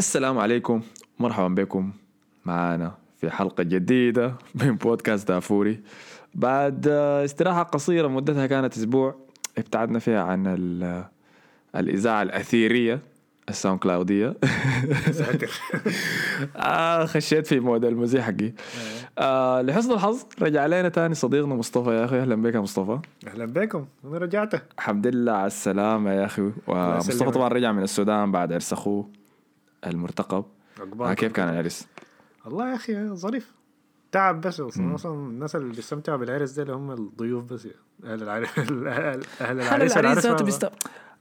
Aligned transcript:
السلام 0.00 0.38
عليكم. 0.38 0.80
مرحبا 1.18 1.48
بكم 1.48 1.92
معانا 2.44 2.94
في 3.20 3.30
حلقة 3.30 3.62
جديدة 3.62 4.34
من 4.54 4.76
بودكاست 4.76 5.28
دافوري. 5.28 5.80
بعد 6.34 6.88
استراحة 7.24 7.62
قصيرة 7.62 8.08
مدتها 8.08 8.46
كانت 8.46 8.76
أسبوع 8.76 9.14
ابتعدنا 9.58 9.98
فيها 9.98 10.22
عن 10.22 10.46
ال- 10.46 11.04
الإذاعة 11.76 12.22
الأثيرية 12.22 13.00
الساوند 13.48 13.78
كلاودية 13.78 14.34
آه 16.56 17.04
خشيت 17.04 17.46
في 17.46 17.60
mood 17.60 17.84
المزيح 17.84 18.24
حقي. 18.26 18.52
آه 19.18 19.62
لحسن 19.62 19.92
الحظ 19.92 20.24
رجع 20.42 20.62
علينا 20.62 20.88
تاني 20.88 21.14
صديقنا 21.14 21.54
مصطفى 21.54 21.90
يا 21.90 22.04
أخي. 22.04 22.20
أهلا 22.20 22.34
بك 22.34 22.54
يا 22.54 22.60
مصطفى. 22.60 22.98
أهلا 23.26 23.44
بكم. 23.46 23.86
أنا 24.04 24.18
رجعت 24.18 24.54
الحمد 24.78 25.06
لله 25.06 25.32
على 25.32 25.46
السلامة 25.46 26.12
يا 26.12 26.24
أخي. 26.24 26.50
ومصطفى. 26.66 27.30
طبعا 27.30 27.48
رجع 27.48 27.72
من 27.72 27.82
السودان 27.82 28.32
بعد 28.32 28.52
عرس 28.52 28.72
أخوه. 28.72 29.19
المرتقب 29.86 30.44
آه 30.80 30.82
أخباركم؟ 30.82 31.14
كيف 31.14 31.32
كان 31.32 31.48
العرس؟ 31.48 31.86
والله 32.44 32.70
يا 32.70 32.74
أخي 32.74 33.08
ظريف 33.08 33.52
تعب 34.12 34.40
بس 34.40 34.60
أصلا 34.60 34.94
أصلا 34.94 35.12
الناس 35.14 35.56
اللي 35.56 35.72
بيستمتعوا 35.74 36.18
بالعرس 36.18 36.50
ده 36.50 36.62
اللي 36.62 36.74
هم 36.74 36.90
الضيوف 36.90 37.52
بس 37.52 37.64
يعني. 37.64 37.76
أهل 38.04 38.22
العرس 38.22 38.48
أهل 38.58 39.24
هل 39.40 39.60
العريس 39.60 39.96
العريس 39.96 40.24
ما- 40.26 40.30
ذاته 40.30 40.44
بيست... 40.44 40.64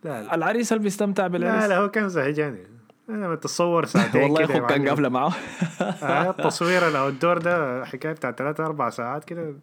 لا 0.03 0.23
لا, 0.23 0.35
العريس 0.35 0.73
هل 0.73 0.79
بيستمتع 0.79 1.23
لا, 1.23 1.27
بالعرس؟ 1.27 1.63
لا 1.63 1.77
هو 1.77 1.91
كان 1.91 2.09
زهجاني 2.09 2.63
أنا 3.09 3.25
لما 3.25 3.35
تتصور 3.35 3.85
ساعتين 3.85 4.21
والله 4.23 4.43
أخوك 4.43 4.69
كان. 4.69 4.89
قافله 4.89 5.09
معاه 5.09 5.31
آه، 5.81 6.29
التصوير 6.29 6.97
ال 6.99 7.07
outdoor 7.07 7.37
ده 7.37 7.85
حكاية 7.85 8.11
بتاع 8.13 8.31
ثلاثة 8.31 8.65
أربع 8.65 8.89
ساعات 8.89 9.23
كده 9.23 9.55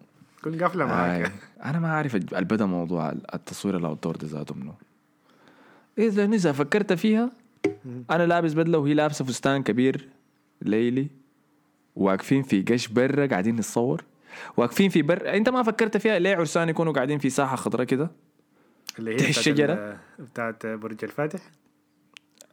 كل 0.44 0.62
قافله 0.62 0.84
آي. 0.84 0.88
معاك 0.88 1.32
أنا 1.64 1.78
ما 1.78 1.92
عارف 1.92 2.14
البدا 2.14 2.66
موضوع 2.66 3.12
التصوير 3.34 3.76
ال 3.76 3.81
outdoor 3.81 4.16
ده 4.16 4.26
ذاته 4.28 4.54
منه 4.54 4.74
لأنه 5.96 6.34
اذا 6.36 6.52
فكرت 6.52 6.92
فيها 6.92 7.30
أنا 8.10 8.26
لابس 8.26 8.52
بدلة 8.52 8.78
وهي 8.78 8.94
لابسة 8.94 9.24
فستان 9.24 9.62
كبير 9.62 10.08
ليلي. 10.62 11.08
واقفين 11.96 12.42
في 12.42 12.62
قش 12.62 12.88
برا 12.88 13.26
قاعدين 13.26 13.56
نتصور. 13.56 14.04
واقفين 14.56 14.90
في 14.90 15.02
بر 15.02 15.34
أنت 15.34 15.48
ما 15.48 15.62
فكرت 15.62 15.96
فيها؟ 15.96 16.18
ليه 16.18 16.36
عرسان 16.36 16.68
يكونوا 16.68 16.92
قاعدين 16.92 17.18
في 17.18 17.30
ساحة 17.30 17.56
خضراء 17.56 17.84
كده؟ 17.86 18.10
اللي 18.98 19.14
هي 19.14 19.32
تحت 19.32 19.48
بتاعت 20.18 20.66
برج 20.66 21.04
الفاتح؟ 21.04 21.40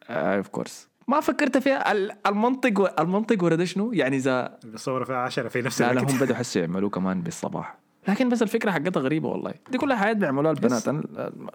of 0.09 0.47
course 0.47 0.87
ما 1.07 1.19
فكرت 1.19 1.57
فيها. 1.57 1.91
ال- 1.91 2.11
المنطق 2.27 2.79
و... 2.79 2.87
المنطق 2.99 3.43
ورا 3.43 3.55
ده 3.55 3.65
شنو؟ 3.65 3.93
يعني 3.93 4.15
إذا 4.15 4.57
بيصوروا 4.63 5.05
فيها 5.05 5.15
عشرة 5.15 5.47
في 5.47 5.61
نفس 5.61 5.81
لا 5.81 5.85
لا 5.85 5.91
الوقت 5.91 6.11
هم 6.11 6.19
بدوا 6.19 6.35
حسوا 6.35 6.61
يعملوه 6.61 6.89
كمان 6.89 7.21
بالصباح. 7.21 7.77
لكن 8.07 8.29
بس 8.29 8.41
الفكرة 8.41 8.71
حقتها 8.71 9.01
غريبة 9.01 9.29
والله. 9.29 9.53
دي 9.71 9.77
كلها 9.77 9.97
حياة 9.97 10.13
بيعملوها 10.13 10.51
البنات. 10.53 10.87
أنا 10.87 11.03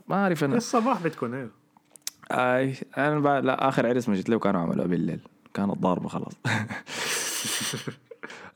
ما 0.09 0.17
أعرف 0.17 0.45
أنا. 0.45 0.57
الصباح 0.57 1.03
بتكون 1.03 1.35
إيه 1.35 1.51
آي 2.33 2.75
أنا 2.99 3.19
بعد 3.21 3.45
لا 3.45 3.69
آخر 3.69 3.87
عرس 3.87 4.09
ما 4.09 4.15
جيت 4.15 4.29
له 4.29 4.39
كانوا 4.39 4.61
عملوها 4.61 4.87
بالليل. 4.87 5.21
كانت 5.55 5.79
ضاربة 5.79 6.09
خلاص. 6.09 6.33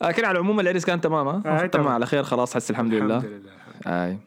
لكن 0.02 0.24
على 0.24 0.38
العموم 0.38 0.60
العرس 0.60 0.84
كان 0.84 1.00
تمام 1.00 1.28
ها؟ 1.28 1.60
تم 1.60 1.66
تمام. 1.66 1.88
على 1.88 2.06
خير 2.06 2.22
خلاص 2.22 2.54
حس 2.54 2.70
الحمد 2.70 2.94
لله. 2.94 3.16
الحمد 3.16 3.30
لله. 3.30 3.50
آي. 4.04 4.18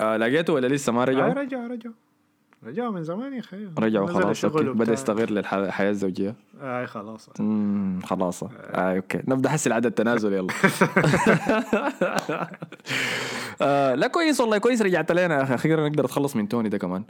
آه 0.00 0.16
لقيته 0.16 0.52
ولا 0.52 0.66
لسه 0.66 0.92
ما 0.92 1.02
آه 1.02 1.04
رجعوا؟ 1.04 1.32
رجع 1.34 1.66
رجع 1.66 1.90
رجعوا 2.66 2.90
من 2.92 3.04
زمان 3.04 3.32
يا 3.34 3.40
أخي 3.40 3.68
رجعوا 3.78 4.06
خلاص. 4.06 4.46
بدأ. 4.46 4.92
يستغل 4.92 5.38
الح- 5.38 5.54
الحياة 5.54 5.90
الزوجية. 5.90 6.34
آي 6.60 6.86
خلاص. 6.86 7.28
امم 7.40 8.00
خلاص. 8.00 8.42
آه. 8.42 8.48
okay. 8.96 9.20
نبدأ 9.28 9.48
حس 9.50 9.66
العدد 9.66 9.90
تنازل 9.92 10.32
يلا. 10.32 10.48
آه 13.62 13.94
لا 13.94 14.06
كويس 14.06 14.40
والله 14.40 14.58
كويس 14.58 14.82
رجعت 14.82 15.12
لنا 15.12 15.34
يا 15.38 15.42
أخي. 15.42 15.54
أخيرا 15.54 15.88
نقدر 15.88 16.04
نتخلص 16.04 16.36
من 16.36 16.48
توني 16.48 16.68
ده 16.68 16.78
كمان. 16.78 17.02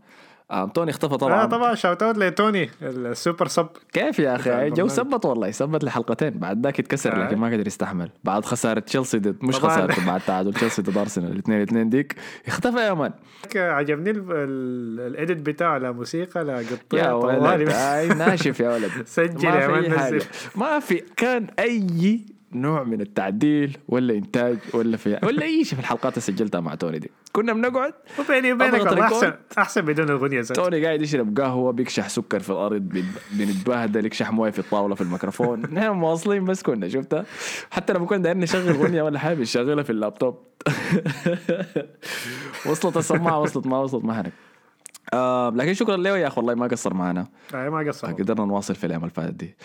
آه 0.51 0.67
توني 0.67 0.91
اختفى 0.91 1.17
طبعا. 1.17 1.43
آه 1.43 1.47
طبعا 1.47 1.75
shout 1.75 2.03
out 2.03 2.19
لتوني 2.19 2.71
ال 2.83 2.94
super 2.94 3.47
sub. 3.49 3.67
كيف 3.93 4.19
يا 4.19 4.37
أخي؟ 4.37 4.71
جو. 4.71 4.89
سبت 4.89 5.25
والله 5.25 5.51
سبت 5.51 5.85
لحلقتين. 5.85 6.31
بعد 6.31 6.65
ذاك 6.65 6.81
اتكسر 6.81 7.17
آه. 7.17 7.27
لكن 7.27 7.37
ما 7.39 7.47
قدر 7.47 7.67
يستحمل. 7.67 8.11
بعد 8.25 8.45
خسارة 8.45 8.81
تشيلسي 8.81 9.19
ضد 9.19 9.37
مش. 9.43 9.57
خسارة 9.57 10.07
بعد 10.07 10.21
تعادل 10.27 10.55
تشيلسي 10.55 10.83
ضد 10.83 10.99
ارسنال 10.99 11.33
الاثنين 11.33 11.59
الاثنين 11.59 11.89
ديك. 11.91 12.17
اختفى 12.47 12.79
يا 12.79 12.95
man. 12.95 13.13
عجبني 13.57 14.11
ال- 14.11 14.19
ال- 14.33 15.01
ال 15.07 15.13
edit 15.13 15.39
بتاعه 15.39 15.79
لا 15.79 15.93
موسيقى 15.93 16.45
لا 16.45 16.57
قطيع 16.57 17.05
يا 17.05 17.13
ولد 17.13 17.69
ناشف 18.17 18.61
يا 18.61 18.69
ولد. 18.75 18.91
سجل 19.07 19.45
يا 19.45 19.69
man. 19.69 20.21
ما 20.57 20.79
في 20.81 21.03
كان 21.17 21.47
أي 21.59 22.27
نوع 22.53 22.83
من 22.85 23.01
التعديل 23.01 23.79
ولا 23.89 24.15
إنتاج 24.15 24.59
ولا 24.75 24.97
في 24.97 25.19
ولا 25.23 25.43
أي 25.43 25.65
شيء 25.65 25.75
في 25.75 25.81
الحلقات 25.81 26.13
اللي 26.13 26.21
سجلتها 26.21 26.61
مع 26.61 26.75
توني 26.75 26.99
دي. 26.99 27.11
كنا 27.33 27.53
بنقعد. 27.53 27.93
وبيني 28.19 28.53
وبينك. 28.53 28.75
احسن 28.87 29.33
أحسن 29.59 29.81
بدون 29.81 30.09
الاغنيه 30.11 30.43
توني 30.43 30.85
قاعد 30.87 31.03
يشرب 31.03 31.41
قهوة 31.41 31.73
بيكشح 31.73 32.09
سكر 32.09 32.41
في 32.41 32.51
الأرض 32.51 32.81
بن- 32.81 33.05
بنتبهدل 33.33 34.07
يكشح 34.07 34.33
موية 34.33 34.51
في 34.51 34.59
الطاولة 34.59 34.95
في 34.95 35.01
الميكروفون. 35.01 35.61
نحن 35.75 35.89
مواصلين 35.91 36.45
بس 36.45 36.63
كنا 36.63 36.89
شفتها؟ 36.89 37.25
حتى 37.71 37.93
لما 37.93 38.07
كنا 38.07 38.19
دايرين 38.19 38.43
نشغل 38.43 38.69
اغنيه 38.69 39.03
ولا 39.03 39.19
حاجة 39.19 39.35
بنشغلها 39.35 39.83
في 39.85 39.91
اللابتوب. 39.91 40.39
وصلت 42.71 42.97
السماعة 42.97 43.41
وصلت 43.41 43.67
ما 43.67 43.79
وصلت 43.79 44.05
ما 44.05 44.15
حنك 44.15 44.33
آه 45.13 45.51
لكن 45.51 45.75
شكرا 45.75 45.97
له 45.97 46.19
يا 46.19 46.27
أخي 46.27 46.41
والله 46.41 46.55
ما 46.55 46.67
قصر 46.67 46.95
معنا. 46.95 47.27
أي 47.55 47.71
ما 47.71 47.79
قصر. 47.89 48.13
قدرنا 48.13 48.45
نواصل 48.45 48.75
في 48.75 48.85
الأيام 48.85 49.01
اللي 49.03 49.15
فاتت 49.15 49.35
دي. 49.35 49.57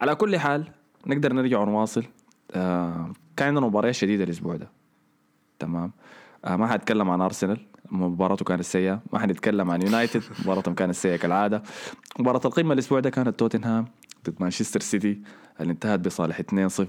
على 0.00 0.14
كل 0.14 0.38
حال 0.38 0.64
نقدر 1.06 1.32
نرجع 1.32 1.58
ونواصل. 1.58 2.04
كان 3.36 3.48
عندنا 3.48 3.66
مباريات 3.66 3.94
شديدة 3.94 4.24
الأسبوع 4.24 4.56
ده. 4.56 4.68
تمام؟ 5.58 5.92
آه 6.44 6.56
ما 6.56 6.66
حنتكلم 6.66 7.10
عن 7.10 7.20
أرسنال 7.20 7.60
مباراته 7.90 8.44
كانت 8.44 8.62
سيئة. 8.62 9.00
ما 9.12 9.18
حنتكلم 9.18 9.70
عن 9.70 9.82
يونايتد 9.82 10.22
مباراتهم 10.44 10.74
كانت 10.74 10.94
سيئة 10.94 11.16
كالعادة. 11.16 11.62
مباراة 12.18 12.40
القمة 12.44 12.72
الأسبوع 12.72 13.00
ده 13.00 13.10
كانت 13.10 13.38
توتنهام 13.40 13.86
ضد 14.26 14.34
مانشستر 14.40 14.80
سيتي 14.80 15.20
اللي 15.60 15.72
انتهت 15.72 16.00
بصالح 16.00 16.40
2-0 16.40 16.82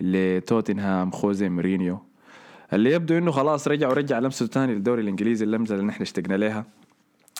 لتوتنهام 0.00 1.10
خوزي 1.10 1.48
مورينيو. 1.48 1.98
اللي 2.72 2.92
يبدو 2.92 3.18
إنه 3.18 3.30
خلاص 3.30 3.68
رجع 3.68 3.88
ورجع 3.88 4.18
لمسته 4.18 4.46
ثاني 4.46 4.74
للدوري 4.74 5.02
الإنجليزي 5.02 5.44
اللمسة 5.44 5.74
اللي 5.74 5.86
نحن 5.86 6.02
اشتقنا 6.02 6.34
لها. 6.34 6.64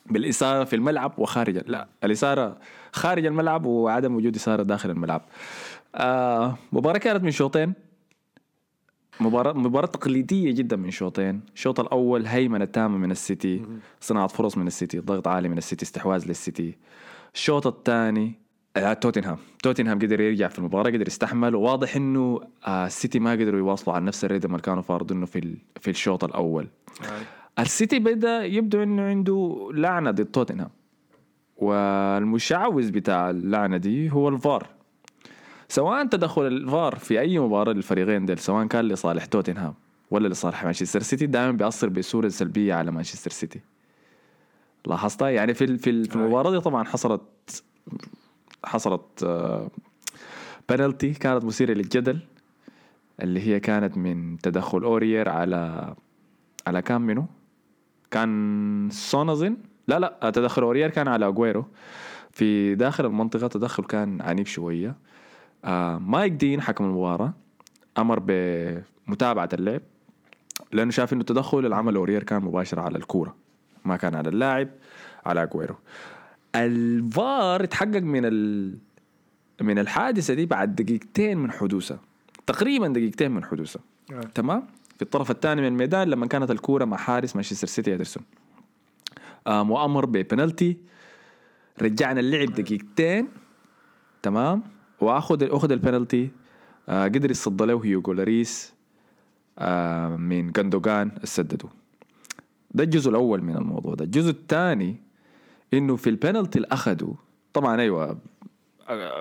بالإثارة 0.07 0.65
في 0.65 0.77
الملعب 0.77 1.19
وخارج 1.19 1.63
لا 1.67 1.89
الإثارة 2.05 2.59
خارج 2.93 3.27
الملعب 3.27 3.67
وعدم 3.67 4.15
وجود 4.17 4.35
إثارة 4.35 4.63
داخل 4.63 4.91
الملعب. 4.91 5.23
آه 5.95 6.59
مباراة 6.73 6.99
كانت 6.99 7.25
من 7.25 7.31
شوطين. 7.31 7.75
مباراة 9.21 9.53
مباراة 9.53 9.87
تقليدية 9.87 10.53
جدا 10.53 10.77
من 10.77 10.91
شوطين. 10.91 11.41
الشوط 11.55 11.81
الأول 11.81 12.27
هيمنة 12.27 12.65
تامة 12.65 12.99
من 12.99 13.11
السيتي 13.11 13.67
صناعة 14.01 14.27
فرص 14.27 14.59
من 14.59 14.67
السيتي 14.67 14.99
ضغط 14.99 15.29
عالي 15.29 15.49
من 15.49 15.59
السيتي 15.59 15.85
استحواذ 15.85 16.29
للسيتي. 16.29 16.77
الشوط 17.35 17.67
الثاني 17.67 18.35
آه 18.77 18.93
توتنهام. 18.93 19.39
توتنهام 19.63 19.99
قدر 19.99 20.21
يرجع 20.21 20.49
في 20.49 20.59
المباراة 20.59 20.91
قدر 20.91 21.07
يستحمل. 21.07 21.55
وواضح 21.55 21.97
إنه 21.97 22.41
آه 22.67 22.87
السيتي 22.87 23.19
ما 23.19 23.33
قدروا 23.33 23.59
يواصلوا 23.59 23.97
على 23.97 24.05
نفس 24.05 24.25
الريتم 24.25 24.51
اللي 24.51 24.63
كانوا 24.63 24.83
فارضينه 24.83 25.27
في 25.27 25.57
في 25.81 25.91
الشوط 25.91 26.25
الأول. 26.25 26.69
السيتي 27.59 27.99
بدأ 27.99 28.45
يبدو 28.45 28.83
إنه 28.83 29.03
عنده 29.03 29.71
لعنة 29.75 30.11
ضد 30.11 30.25
توتنهام. 30.25 30.71
والمشعوذ 31.57 32.91
بتاع 32.91 33.31
اللعنة 33.31 33.77
دي 33.77 34.13
هو 34.13 34.29
الفار. 34.29 34.78
سواء 35.69 36.07
تدخل 36.07 36.47
الفار 36.47 36.95
في 36.97 37.21
أي 37.21 37.39
مباراة 37.39 37.73
للفريقين 37.73 38.27
ديل 38.27 38.39
سواء 38.39 38.67
كان 38.67 38.85
لصالح 38.89 39.25
توتنهام 39.25 39.75
ولا 40.11 40.29
لصالح 40.29 40.65
مانشستر 40.65 41.03
سيتي 41.03 41.27
دائما 41.27 41.53
بيأثر 41.53 41.89
بصورة 41.89 42.29
سلبية 42.29 42.75
على 42.75 42.91
مانشستر 42.91 43.31
سيتي. 43.31 43.61
لاحظتها 44.87 45.29
يعني 45.29 45.55
في 45.55 45.79
في 45.79 45.91
ال- 45.91 46.05
في 46.05 46.17
المباراة 46.17 46.51
دي 46.51 46.61
طبعا 46.61 46.85
حصلت 46.85 47.23
حصلت 48.65 49.23
آه، 49.25 49.71
بنالتي 50.69 51.13
كانت 51.13 51.45
مثيرة 51.45 51.73
للجدل 51.73 52.19
اللي 53.23 53.41
هي 53.41 53.61
كانت 53.61 53.97
من 53.97 54.39
تدخل 54.39 54.83
أوريير 54.83 55.29
على 55.29 55.95
على 56.67 56.83
كام 56.83 57.03
منه 57.03 57.27
كان 58.11 58.89
سون 58.93 59.31
اظن 59.31 59.57
لا 59.89 59.99
لا 59.99 60.31
تدخل 60.31 60.63
أوريير 60.63 60.91
كان 60.91 61.09
على 61.09 61.29
اجويرو 61.29 61.65
في 62.33 62.75
داخل 62.75 63.07
المنطقة 63.07 63.47
تدخل 63.49 63.85
كان 63.85 64.23
عنيف 64.23 64.49
شوية. 64.49 64.95
آه 65.65 65.99
مايك 65.99 66.33
دين 66.33 66.61
حكم 66.61 66.85
المباراة 66.85 67.33
أمر 67.99 68.23
بمتابعة 68.27 69.49
اللعب 69.53 69.81
لأنه 70.73 70.91
شاف 70.91 71.13
إنه 71.13 71.21
التدخل 71.21 71.59
اللي 71.59 71.77
عمله 71.77 71.99
اوريير 71.99 72.23
كان 72.23 72.43
مباشر 72.43 72.81
على 72.81 72.99
الكورة 72.99 73.35
ما 73.85 73.97
كان 73.97 74.15
على 74.15 74.29
اللاعب 74.29 74.69
على 75.27 75.43
أجويرو. 75.43 75.75
الفار 76.55 77.65
اتحقق 77.65 78.01
من 78.03 78.23
ال... 78.25 78.75
من 79.61 79.79
الحادثة 79.79 80.35
دي 80.35 80.47
بعد 80.47 80.75
دقيقتين 80.77 81.39
من 81.39 81.51
حدوثها 81.53 82.01
تقريبا 82.47 82.89
دقيقتين 82.89 83.31
من 83.31 83.45
حدوثها 83.45 83.83
آه. 84.13 84.21
تمام؟ 84.21 84.67
في 84.97 85.03
الطرف 85.03 85.31
الثاني 85.31 85.61
من 85.61 85.67
الميدان 85.67 86.09
لما 86.09 86.27
كانت 86.27 86.51
الكورة 86.51 86.85
مع 86.85 86.97
حارس 86.97 87.37
مانشستر 87.37 87.67
سيتي 87.67 87.95
أدرسون. 87.95 88.23
آه 89.47 89.63
مؤمر 89.63 90.07
ببنالتي. 90.07 90.77
رجعنا 91.83 92.21
اللعب 92.21 92.53
دقيقتين. 92.53 93.29
تمام؟ 94.23 94.63
واخذ 95.01 95.43
اخذ 95.51 95.73
البنالتي. 95.73 96.31
آه 96.89 97.05
قدر 97.05 97.31
يصد 97.31 97.63
له 97.63 97.85
هيوغو 97.85 98.13
لاريس 98.13 98.75
آه 99.59 100.17
من 100.17 100.53
جندوجان 100.53 101.11
سددوا 101.25 101.69
ده 102.71 102.85
الجزء 102.85 103.11
الأول 103.11 103.43
من 103.43 103.57
الموضوع 103.57 103.95
ده. 103.95 104.05
الجزء 104.05 104.31
الثاني 104.31 104.97
إنه 105.75 105.97
في 105.97 106.11
البنالتي 106.11 106.57
اللي 106.59 106.69
اخذوا 106.73 107.15
طبعا 107.53 107.81
أيوه 107.81 108.19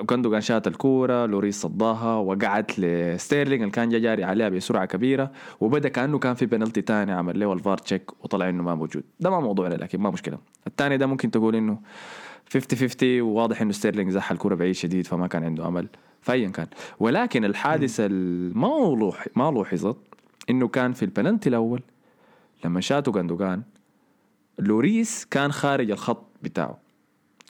جندوجان 0.09 0.41
شات 0.41 0.67
الكورة 0.67 1.25
لوريس 1.25 1.61
صداها 1.61 2.15
وقعت 2.15 2.79
لستيرلينج 2.79 3.61
اللي 3.61 3.71
كان 3.71 3.89
جا 3.89 3.99
جاري 3.99 4.23
عليها 4.23 4.49
بسرعة 4.49 4.85
كبيرة 4.85 5.31
وبدأ 5.61 5.89
كأنه 5.89 6.19
كان 6.19 6.33
في 6.33 6.45
بنالتي 6.45 6.81
تاني 6.81 7.11
عمل 7.11 7.39
له 7.39 7.53
ال 7.53 7.59
VAR 7.59 7.77
check 7.77 8.23
وطلع 8.23 8.49
إنه 8.49 8.63
ما 8.63 8.75
موجود. 8.75 9.03
ده 9.19 9.29
ما 9.29 9.39
موضوعنا 9.39 9.75
لكن 9.75 9.99
ما 10.01 10.09
مشكلة. 10.09 10.37
الثاني 10.67 10.97
ده 10.97 11.05
ممكن 11.05 11.31
تقول 11.31 11.55
إنه 11.55 11.79
50 12.53 12.79
50 12.79 13.21
وواضح 13.21 13.61
إنه 13.61 13.71
ستيرلينج 13.71 14.11
زح 14.11 14.31
الكوره 14.31 14.55
بعيد 14.55 14.75
شديد 14.75 15.07
فما 15.07 15.27
كان 15.27 15.43
عنده 15.43 15.67
أمل. 15.67 15.87
فايا 16.21 16.49
كان. 16.49 16.67
ولكن 16.99 17.45
الحادثه 17.45 18.07
ما 18.07 19.13
ما 19.35 19.51
لوحظت 19.51 19.97
إنه 20.49 20.67
كان 20.67 20.93
في 20.93 21.03
البنالتي 21.05 21.49
الأول 21.49 21.81
لما 22.65 22.81
شاتوا 22.81 23.13
جندوجان 23.13 23.63
لوريس 24.59 25.25
كان 25.25 25.51
خارج 25.51 25.91
الخط 25.91 26.25
بتاعه. 26.43 26.77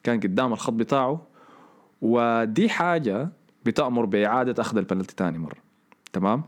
كان 0.04 0.20
قدام 0.20 0.54
الخط 0.54 0.74
بتاعه 0.74 1.28
ودي 2.02 2.70
حاجة 2.70 3.30
بتأمر 3.66 4.06
بإعادة 4.06 4.62
أخذ 4.62 4.78
البنالتي 4.78 5.16
تاني 5.16 5.38
مرة. 5.38 5.58
تمام؟ 6.14 6.44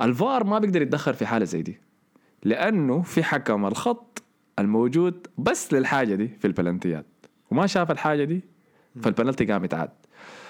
الفار 0.00 0.44
ما 0.44 0.58
بيقدر 0.58 0.82
يتدخل 0.82 1.14
في 1.14 1.26
حالة 1.26 1.44
زي 1.44 1.62
دي 1.62 1.80
لأنه 2.42 3.02
في 3.02 3.22
حكم 3.22 3.66
الخط 3.66 4.22
الموجود 4.58 5.26
بس 5.38 5.72
للحاجة 5.74 6.14
دي 6.14 6.28
في 6.28 6.46
البلنتيات 6.46 7.06
وما 7.54 7.66
شاف 7.66 7.90
الحاجة 7.90 8.24
دي 8.24 8.40
فالبنالتي 9.02 9.44
قام 9.44 9.64
يتعاد. 9.64 9.90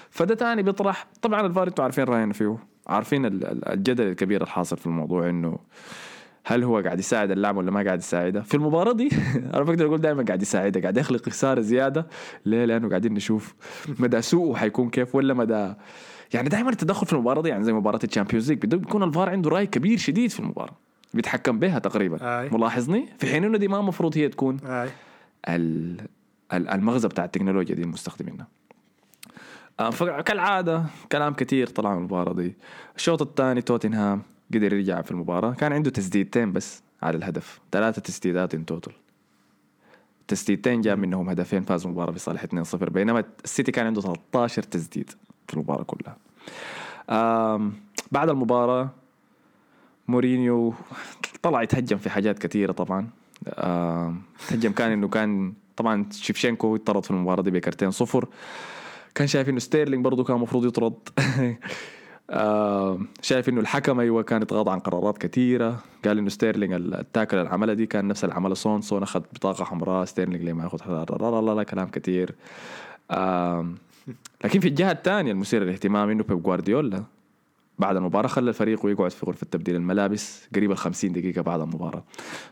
فده 0.09 0.35
تاني 0.35 0.63
بيطرح 0.63 1.07
طبعا 1.21 1.45
الفار 1.45 1.67
أنتوا 1.67 1.83
عارفين 1.83 2.03
راينا 2.03 2.33
فيه 2.33 2.57
عارفين 2.87 3.25
الجدل 3.25 4.07
الكبير 4.07 4.43
الحاصل 4.43 4.77
في 4.77 4.85
الموضوع 4.85 5.29
إنه 5.29 5.59
هل 6.45 6.63
هو 6.63 6.79
قاعد 6.79 6.99
يساعد 6.99 7.31
اللاعب 7.31 7.57
ولا 7.57 7.71
ما 7.71 7.83
قاعد 7.83 7.99
يساعده؟ 7.99 8.41
في 8.41 8.53
المباراة 8.53 8.93
دي 8.93 9.09
أنا 9.53 9.63
بقدر 9.63 9.85
أقول 9.85 10.01
دائما 10.01 10.23
قاعد 10.23 10.41
يساعده 10.41 10.81
قاعد 10.81 10.97
يخلق 10.97 11.27
اثاره 11.27 11.61
زيادة. 11.61 12.07
ليه؟ 12.45 12.65
لأنه 12.65 12.89
قاعدين 12.89 13.13
نشوف 13.13 13.55
مدى 13.99 14.21
سوءه 14.21 14.57
حيكون 14.57 14.89
كيف 14.89 15.15
ولا 15.15 15.33
مدى 15.33 15.73
يعني 16.33 16.49
دائما 16.49 16.69
التدخل 16.69 17.05
في 17.05 17.13
المباراة 17.13 17.41
دي 17.41 17.49
يعني 17.49 17.63
زي 17.63 17.73
مباراة 17.73 17.99
الشامبيونز 18.03 18.51
ليج 18.51 18.65
بيكون 18.65 19.03
الفار 19.03 19.29
عنده 19.29 19.49
رأي 19.49 19.65
كبير 19.65 19.97
شديد 19.97 20.29
في 20.31 20.39
المباراة. 20.39 20.77
بيتحكم 21.13 21.59
بها 21.59 21.79
تقريبا. 21.79 22.41
آي. 22.41 22.49
ملاحظني؟ 22.49 23.05
في 23.19 23.27
حين 23.27 23.43
إنه 23.43 23.57
دي 23.57 23.67
ما 23.67 23.79
المفروض 23.79 24.17
هي 24.17 24.29
تكون 24.29 24.59
آي. 24.65 24.89
المغزى 26.53 27.07
بتاع 27.07 27.25
التكنولوجيا 27.25 27.75
دي 27.75 27.81
المستخدمينها 27.81 28.47
آه، 29.79 29.89
فكالعاده 29.89 30.83
كلام 31.11 31.33
كثير 31.33 31.67
طلع 31.67 31.91
من 31.91 31.97
المباراة 31.97 32.33
دي. 32.33 32.55
الشوط 32.95 33.21
الثاني 33.21 33.61
توتنهام 33.61 34.21
قدر 34.53 34.73
يرجع 34.73 35.01
في 35.01 35.11
المباراة. 35.11 35.53
كان 35.53 35.73
عنده 35.73 35.89
تسديدتين 35.89 36.51
بس 36.51 36.83
على 37.03 37.17
الهدف. 37.17 37.59
ثلاثة 37.71 38.01
تسديدات 38.01 38.53
in 38.53 38.65
total 38.65 38.91
تسديدتين 40.27 40.81
جاب 40.81 40.99
منهم 40.99 41.29
هدفين 41.29 41.61
فاز 41.63 41.85
المباراة 41.85 42.11
بصالح 42.11 42.43
2-0 42.43 42.75
بينما 42.75 43.23
السيتي 43.43 43.71
كان 43.71 43.85
عنده 43.85 44.01
13 44.01 44.63
تسديد 44.63 45.09
في 45.47 45.53
المباراة 45.53 45.83
كلها. 45.83 46.17
بعد 48.11 48.29
المباراة 48.29 48.89
مورينيو 50.07 50.73
طلع 51.41 51.61
يتهجم 51.61 51.97
في 51.97 52.09
حاجات 52.09 52.39
كثيره 52.39 52.71
طبعا. 52.71 53.07
تهجم 54.47 54.71
كان 54.71 54.91
إنه 54.91 55.07
كان 55.07 55.53
طبعا 55.77 56.05
زينشينكو 56.11 56.75
يطرد 56.75 57.03
في 57.03 57.11
المباراة 57.11 57.41
دي 57.43 57.51
بكرتين 57.51 57.91
صفر. 57.91 58.27
كان 59.15 59.27
شايف 59.27 59.49
إنه 59.49 59.59
ستيرلينج 59.59 60.03
برضه 60.03 60.23
كان 60.23 60.35
المفروض 60.35 60.65
يطرد. 60.65 60.93
آه 62.29 62.99
شايف 63.21 63.49
إنه 63.49 63.61
الحكم 63.61 63.99
أيوه 63.99 64.23
كان 64.23 64.41
يتغاضى 64.41 64.71
عن 64.71 64.79
قرارات 64.79 65.17
كثيرة. 65.17 65.79
قال 66.05 66.17
إنه 66.17 66.29
ستيرلينج 66.29 66.73
ال 66.73 66.82
tackle 66.82 67.37
اللي 67.37 67.49
عملها 67.49 67.73
دي 67.73 67.85
كان 67.85 68.07
نفس 68.07 68.23
اللي 68.23 68.35
عمله 68.35 68.55
سون 68.55 68.81
سون 68.81 69.03
أخذ 69.03 69.19
بطاقة 69.19 69.65
حمراء 69.65 70.05
ستيرلينج 70.05 70.43
ليه 70.43 70.53
ما 70.53 70.63
ياخذ 70.63 70.79
لا 70.87 71.41
لا 71.41 71.55
لا 71.55 71.63
كلام 71.63 71.87
كثير. 71.87 72.35
آه 73.11 73.67
لكن 74.43 74.59
في 74.59 74.67
الجهة 74.67 74.91
الثانية 74.91 75.31
المثير 75.31 75.63
للاهتمام 75.63 76.09
إنه 76.09 76.23
بيب 76.23 76.43
جوارديولا. 76.43 77.03
بعد 77.79 77.95
المباراة 77.95 78.27
خلى 78.27 78.49
الفريق 78.49 78.85
ويقعد 78.85 79.11
في 79.11 79.25
غرفة 79.25 79.47
تبديل 79.51 79.75
الملابس 79.75 80.47
قريب 80.55 80.71
ال 80.71 80.77
50 80.77 81.11
دقيقة 81.11 81.41
بعد 81.41 81.61
المباراة. 81.61 82.03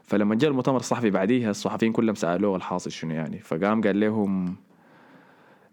فلما 0.03 0.35
جاء 0.35 0.49
المؤتمر 0.49 0.77
الصحفي 0.77 1.09
بعديها 1.09 1.51
الصحفيين 1.51 1.91
كلهم 1.91 2.15
سألوه 2.15 2.55
الحاصل 2.55 2.91
شنو 2.91 3.13
يعني. 3.13 3.39
فقام 3.39 3.81
قال 3.81 3.99
لهم 3.99 4.55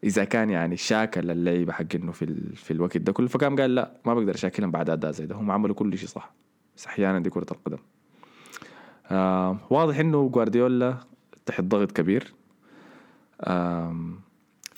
إذا 0.05 0.25
كان 0.25 0.51
يعني 0.51 0.77
شاكل 0.77 1.31
اللعيبة 1.31 1.73
حق 1.73 1.95
إنه 1.95 2.13
في 2.13 2.25
ال... 2.25 2.57
في 2.57 2.71
الوقت 2.71 2.97
ده 2.97 3.13
كله 3.13 3.29
فقام 3.29 3.57
قال 3.61 3.75
لا 3.75 3.93
ما 4.05 4.15
بقدر 4.15 4.35
أشاكلهم 4.35 4.71
بعد 4.71 4.91
أداء 4.91 5.11
زي 5.11 5.27
ده. 5.27 5.35
هم 5.37 5.51
عملوا 5.51 5.75
كل 5.75 5.99
شيء 5.99 6.09
صح 6.09 6.33
بس 6.77 6.87
أحيانا 6.87 7.19
دي 7.19 7.31
كرة 7.31 7.47
القدم. 7.51 7.79
آه 9.11 9.57
واضح 9.71 9.99
إنه 9.99 10.29
جوارديولا 10.29 10.97
تحت 11.47 11.61
ضغط 11.61 11.93
كبير. 11.93 12.33
آه 13.41 13.97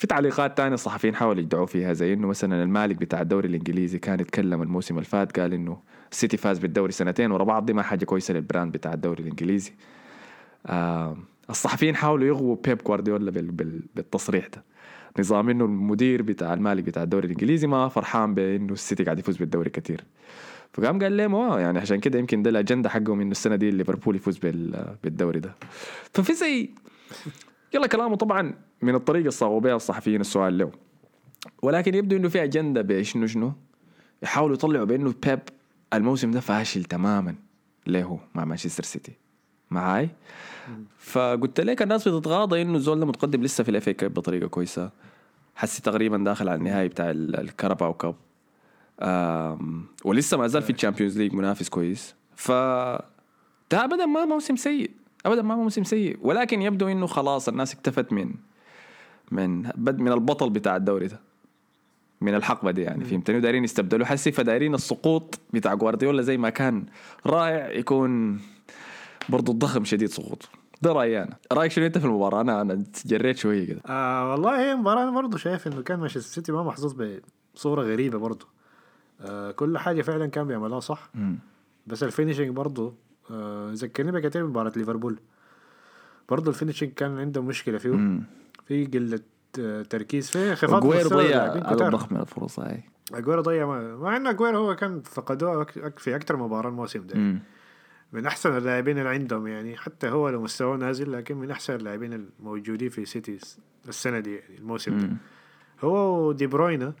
في 0.03 0.07
تعليقات 0.07 0.57
تانية 0.57 0.73
الصحفيين 0.73 1.15
حاولوا 1.15 1.41
يدعوا 1.41 1.65
فيها 1.65 1.93
زي 1.93 2.13
إنه 2.13 2.27
مثلا 2.27 2.63
المالك 2.63 2.95
بتاع 2.95 3.21
الدوري 3.21 3.47
الإنجليزي 3.47 3.99
كان 3.99 4.19
يتكلم 4.19 4.61
الموسم 4.61 4.95
اللي 4.95 5.05
فات 5.05 5.39
قال 5.39 5.53
إنه 5.53 5.77
السيتي 6.11 6.37
فاز 6.37 6.59
بالدوري 6.59 6.91
سنتين 6.91 7.31
ورا 7.31 7.43
بعض 7.43 7.65
دي 7.65 7.73
ما 7.73 7.81
حاجة 7.81 8.05
كويسة 8.05 8.33
لل 8.33 8.44
brand 8.44 8.71
بتاع 8.71 8.93
الدوري 8.93 9.23
الإنجليزي. 9.23 9.71
آه 10.65 11.17
الصحفيين 11.49 11.95
حاولوا 11.95 12.27
يغووا 12.27 12.55
بيب 12.63 12.77
جوارديولا 12.77 13.31
بالتصريح 13.95 14.47
ده. 14.47 14.63
نظام 15.19 15.49
إنه 15.49 15.65
المدير 15.65 16.21
بتاع 16.21 16.53
المالك 16.53 16.83
بتاع 16.83 17.03
الدوري 17.03 17.25
الإنجليزي 17.25 17.67
ما 17.67 17.87
فرحان 17.87 18.33
بإنه 18.33 18.73
السيتي 18.73 19.03
قاعد 19.03 19.19
يفوز 19.19 19.37
بالدوري 19.37 19.69
كثير 19.69 20.03
فقام 20.73 20.99
قال 21.03 21.17
لهم 21.17 21.35
آه 21.35 21.59
يعني 21.59 21.79
عشان 21.79 21.99
كده 21.99 22.19
يمكن 22.19 22.43
ده 22.43 22.49
الأجندة 22.49 22.89
حقهم 22.89 23.21
إنه 23.21 23.31
السنة 23.31 23.55
دي 23.55 23.71
ليفربول 23.71 24.15
يفوز 24.15 24.37
بالدوري 25.03 25.39
ده. 25.39 25.55
ففي 26.13 26.33
زي 26.33 26.69
يلا 27.73 27.87
كلامه 27.87 28.15
طبعا 28.15 28.53
من 28.81 28.95
الطريقة 28.95 29.27
الصاغوا 29.27 29.59
بها 29.59 29.75
الصحفيين 29.75 30.21
السؤال 30.21 30.57
له. 30.57 30.71
ولكن 31.61 31.95
يبدو 31.95 32.15
إنه 32.15 32.29
في 32.29 32.43
أجندة 32.43 32.81
بشنو 32.81 33.27
شنو؟ 33.27 33.53
يحاولوا 34.23 34.55
يطلعوا 34.55 34.85
بإنه 34.85 35.13
بيب 35.23 35.39
الموسم 35.93 36.31
ده 36.31 36.39
فاشل 36.39 36.83
تماما. 36.83 37.35
له 37.87 38.19
مع 38.35 38.45
مانشستر 38.45 38.83
سيتي. 38.83 39.13
معاي؟ 39.71 40.09
فقلت 40.97 41.61
لك 41.61 41.81
الناس 41.81 42.07
بتتغاضى 42.07 42.61
إنه 42.61 42.75
الزول 42.75 42.99
ده 42.99 43.05
متقدم 43.05 43.43
لسه 43.43 43.63
في 43.63 43.69
ال 43.69 43.76
FA 43.76 43.89
Cup 43.89 44.13
بطريقة 44.13 44.47
كويسة. 44.47 44.91
حسي 45.55 45.81
تقريبا 45.81 46.17
داخل 46.17 46.49
على 46.49 46.57
النهائي 46.57 46.87
بتاع 46.87 47.11
الكاراباو 47.11 47.93
كاب 47.93 48.15
ولسه 50.05 50.37
ما 50.37 50.47
زال 50.47 50.61
في 50.61 50.69
الشامبيونز 50.69 51.17
ليج 51.17 51.33
منافس 51.33 51.69
كويس. 51.69 52.15
ف 52.35 52.51
ده 53.71 53.83
ابدا 53.83 54.05
ما 54.05 54.25
موسم 54.25 54.55
سيء. 54.55 54.91
ابدا 55.25 55.41
ما 55.41 55.55
موسم 55.55 55.83
سيء. 55.83 56.17
ولكن 56.21 56.61
يبدو 56.61 56.87
إنه 56.87 57.07
خلاص 57.07 57.47
الناس 57.49 57.73
اكتفت 57.73 58.13
من 58.13 58.33
من 59.31 59.61
بد 59.61 59.99
من 59.99 60.11
البطل 60.11 60.49
بتاع 60.49 60.75
الدوري 60.75 61.07
ده. 61.07 61.19
من 62.21 62.35
الحقبة 62.35 62.71
دي 62.71 62.81
يعني 62.81 63.03
فهمتني؟ 63.03 63.37
ودايرين 63.37 63.63
يستبدلوا. 63.63 64.05
حسي 64.05 64.31
فدايرين 64.31 64.73
السقوط 64.75 65.39
بتاع 65.53 65.73
جوارديولا 65.73 66.21
زي 66.21 66.37
ما 66.37 66.49
كان 66.49 66.85
رائع 67.25 67.71
يكون 67.71 68.41
برضو 69.29 69.51
الضخم 69.51 69.83
شديد 69.83 70.09
سقوط. 70.09 70.49
ده 70.81 70.91
رأيي 70.93 71.23
أنا. 71.23 71.37
رأيك 71.51 71.71
شنو 71.71 71.85
أنت 71.85 71.97
في 71.97 72.05
المباراة؟ 72.05 72.41
أنا 72.41 72.61
أنا 72.61 72.83
جريت 73.05 73.37
شوية 73.37 73.67
كده. 73.67 73.81
آه 73.87 74.31
والله 74.31 74.61
هي 74.61 74.75
مباراة 74.75 75.03
أنا 75.03 75.11
برضه 75.11 75.37
شايف 75.37 75.67
إنه 75.67 75.81
كان 75.81 75.99
مانشستر 75.99 76.19
سيتي 76.33 76.51
ما 76.51 76.63
محظوظ 76.63 76.95
بصورة 77.55 77.81
غريبة 77.81 78.17
برضه 78.17 78.47
آه 79.21 79.51
كل 79.51 79.77
حاجة 79.77 80.01
فعلا 80.01 80.27
كان 80.27 80.47
بيعملها 80.47 80.79
صح. 80.79 81.09
م. 81.15 81.33
بس 81.87 82.03
ال 82.03 82.08
finishing 82.08 82.49
برضه 82.49 82.93
آه 83.31 83.71
ذكرني 83.73 84.11
بكثير 84.11 84.45
مباراة 84.47 84.71
ليفربول. 84.75 85.19
برضه 86.29 86.49
ال 86.49 86.53
finishing 86.53 86.89
كان 86.89 87.19
عنده 87.19 87.41
مشكلة 87.41 87.77
فيه. 87.77 87.89
م. 87.89 88.23
في 88.67 88.85
قلة 88.85 89.19
تركيز 89.83 90.29
فيه 90.29 90.49
انخفاض 90.49 90.85
أجويرو 90.85 91.09
ضيع 91.09 91.55
ضخم 91.73 92.15
الفرص 92.17 92.59
هاي 92.59 92.83
أجويرو 93.13 93.41
ضيع 93.41 93.65
مع 93.95 94.17
انه 94.17 94.29
أجويرو 94.29 94.57
هو 94.57 94.75
كان 94.75 95.01
فقدوه 95.01 95.63
في 95.97 96.15
أكثر 96.15 96.37
مباراة 96.37 96.69
الموسم 96.69 97.07
ده. 97.07 97.19
م. 97.19 97.39
من 98.13 98.25
أحسن 98.25 98.57
اللاعبين 98.57 98.97
اللي 98.97 99.09
عندهم 99.09 99.47
يعني 99.47 99.77
حتى 99.77 100.09
هو 100.09 100.29
لو 100.29 100.41
مستواه 100.41 100.77
نازل 100.77 101.11
لكن 101.11 101.37
من 101.37 101.51
أحسن 101.51 101.75
اللاعبين 101.75 102.13
الموجودين 102.13 102.89
في 102.89 103.05
سيتي 103.05 103.39
السنة 103.87 104.19
دي 104.19 104.35
يعني 104.35 104.57
الموسم 104.57 104.97
ده. 104.97 105.09
هو 105.81 106.27
ودي 106.27 106.47
بروين. 106.47 106.93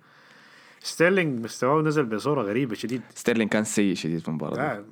ستيرلينج 0.79 1.43
مستواه 1.43 1.81
نزل 1.81 2.05
بصورة 2.05 2.41
غريبة 2.41 2.75
شديد. 2.75 3.01
ستيرلينج 3.15 3.49
كان 3.49 3.63
سيء 3.63 3.95
شديد 3.95 4.19
في 4.19 4.27
المباراة 4.27 4.61
آه 4.61 4.83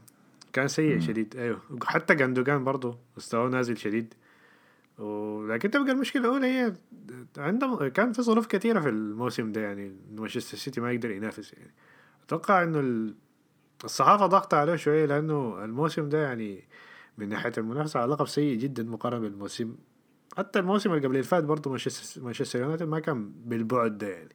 كان 0.54 0.68
سيء 0.68 0.96
مم. 0.96 1.02
شديد. 1.02 1.36
أيوه. 1.36 1.62
حتى 1.84 2.16
جاندوجان 2.16 2.64
برضه 2.64 2.98
مستواه 3.18 3.50
نازل 3.50 3.78
شديد. 3.78 4.14
ولكن 4.98 5.72
تبقى 5.72 5.92
المشكلة 5.92 6.22
الأولى 6.22 6.48
هي 6.48 6.74
عندهم 7.38 7.88
كان 7.88 8.14
في 8.14 8.22
ظروف 8.22 8.48
كثيره 8.48 8.80
في 8.80 8.90
الموسم 8.90 9.52
ده 9.52 9.62
يعني 9.62 9.96
مانشستر 10.12 10.58
سيتي 10.58 10.82
ما 10.82 10.92
يقدر 10.92 11.12
ينافس 11.12 11.54
يعني. 11.54 11.72
أتوقع 12.26 12.64
إنه 12.64 13.14
الصحافة 13.84 14.26
ضغط 14.26 14.54
عليه 14.54 14.76
شوية 14.76 15.06
لأنه 15.06 15.64
الموسم 15.66 16.10
ده 16.10 16.24
يعني 16.24 16.64
من 17.18 17.30
ناحية 17.30 17.52
المنافسة 17.58 18.00
على 18.00 18.06
اللقب 18.06 18.28
سيء 18.28 18.58
جدا 18.58 18.84
مقارنة 18.84 19.20
بالموسم. 19.20 19.76
حتى 20.38 20.60
الموسم 20.60 20.90
اللي 20.90 21.02
قبل 21.08 21.16
اللي 21.16 21.24
فات 21.24 21.44
برضه 21.44 21.70
مانشستر 21.70 22.22
مانشستر 22.24 22.60
يونايتد 22.60 22.88
ما 22.88 23.00
كان 23.00 23.32
بالبعد 23.46 23.98
ده 23.98 24.08
يعني. 24.08 24.30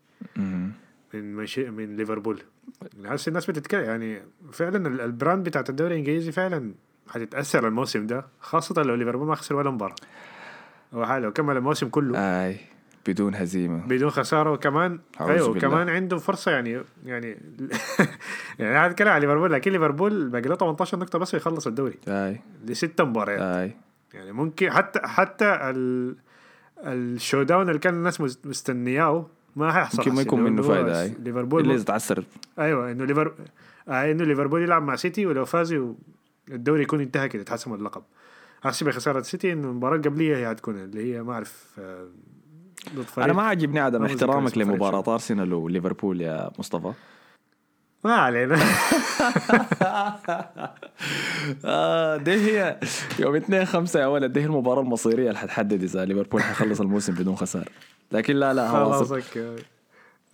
من 1.14 1.34
مشي 1.34 1.70
من 1.70 1.96
ليفربول. 1.96 2.42
هسه 3.04 3.28
الناس 3.28 3.46
بتتكلم 3.50 3.84
يعني 3.84 4.22
فعلا 4.52 5.04
ال 5.04 5.11
brand 5.11 5.44
بتاعت 5.48 5.70
الدوري 5.70 5.92
الإنجليزي 5.94 6.32
فعلا 6.32 6.74
حتتأثر 7.08 7.68
الموسم 7.68 8.06
ده 8.06 8.26
خاصة 8.40 8.82
لو 8.82 8.94
ليفربول 8.94 9.26
ما 9.26 9.34
خسر 9.34 9.56
ولا 9.56 9.70
مباراة. 9.70 9.94
هو 10.94 11.06
حاله 11.06 11.30
كمل 11.30 11.56
الموسم 11.56 11.88
كله. 11.88 12.18
أي 12.18 12.56
بدون 13.08 13.34
هزيمة. 13.34 13.86
بدون 13.86 14.10
خسارة 14.10 14.52
وكمان 14.52 14.98
أيوه. 15.20 15.48
وكمان 15.50 15.88
عنده 15.88 16.18
فرصة 16.18 16.50
يعني 16.50 16.80
يعني 17.04 17.28
يعني 18.58 18.70
أنا 18.78 18.86
هتكلم 18.86 19.08
على 19.08 19.20
ليفربول 19.26 19.52
لكن 19.52 19.72
ليفربول 19.72 20.28
باقي 20.28 20.48
له 20.48 20.56
18 20.56 20.98
نقطة 20.98 21.18
بس 21.18 21.34
يخلص 21.34 21.66
الدوري. 21.66 21.94
أي. 22.08 22.40
لست 22.64 23.00
مباريات. 23.00 23.40
أي. 23.40 23.76
يعني 24.14 24.32
ممكن 24.32 24.70
حتى 24.70 25.00
حتى 25.04 25.44
ال 25.62 26.16
ال 26.78 27.42
showdown 27.42 27.68
اللي 27.68 27.78
كان 27.78 27.94
الناس 27.94 28.20
مس- 28.20 28.38
مستنياه 28.44 29.26
ما 29.56 29.78
هيحصل 29.78 29.98
ممكن 29.98 30.14
ما. 30.14 30.22
يكون 30.22 30.40
منه 30.40 30.62
فايدة 30.62 30.98
هو 31.00 31.02
أي. 31.04 31.14
ليفربول 31.24 31.60
الا 31.62 31.72
م- 31.72 31.74
اذا 31.74 31.84
تعثر 31.84 32.24
أيوه 32.58 32.90
إنه 32.90 33.04
ليفر 33.04 33.34
آه 33.88 34.10
إنه 34.10 34.24
ليفربول 34.24 34.62
يلعب 34.62 34.82
مع 34.82 34.96
سيتي 34.96 35.26
ولو 35.26 35.44
فاز 35.44 35.76
الدوري 36.50 36.82
يكون 36.82 37.00
انتهى 37.00 37.28
كده 37.28 37.42
تحسم 37.42 37.74
اللقب. 37.74 38.02
هسي 38.62 38.84
بخسارة 38.84 39.22
سيتي 39.22 39.52
إنه 39.52 39.68
المباراه 39.68 39.96
القبليه 39.96 40.36
هي 40.36 40.52
هتكون 40.52 40.76
اللي 40.84 41.14
هي 41.14 41.22
ما 41.22 41.32
أعرف 41.32 41.66
آه، 41.78 42.06
أنا 43.18 43.32
ما 43.32 43.42
عاجبني 43.42 43.80
عدم 43.80 44.04
احترامك 44.04 44.58
لمباراة 44.58 45.04
أرسنال 45.14 45.52
وليفربول 45.54 46.20
يا 46.20 46.50
مصطفى. 46.58 46.92
ما 48.06 48.14
علينا. 48.14 48.58
آه 51.64 52.16
دي 52.16 52.32
هي 52.34 52.80
يوم 53.18 53.36
2 53.36 53.64
5 53.64 54.00
يا 54.00 54.06
ولد 54.06 54.32
دي 54.32 54.40
هي 54.40 54.44
المباراة 54.44 54.80
المصيرية 54.80 55.28
اللي 55.28 55.38
حتحدد 55.38 55.82
إذا 55.82 56.04
ليفربول 56.04 56.42
حيخلص 56.42 56.80
الموسم 56.80 57.14
بدون 57.14 57.36
خسارة. 57.36 57.66
لكن 58.12 58.36
لا 58.36 58.54
لا 58.54 58.68
خلاص. 58.68 59.12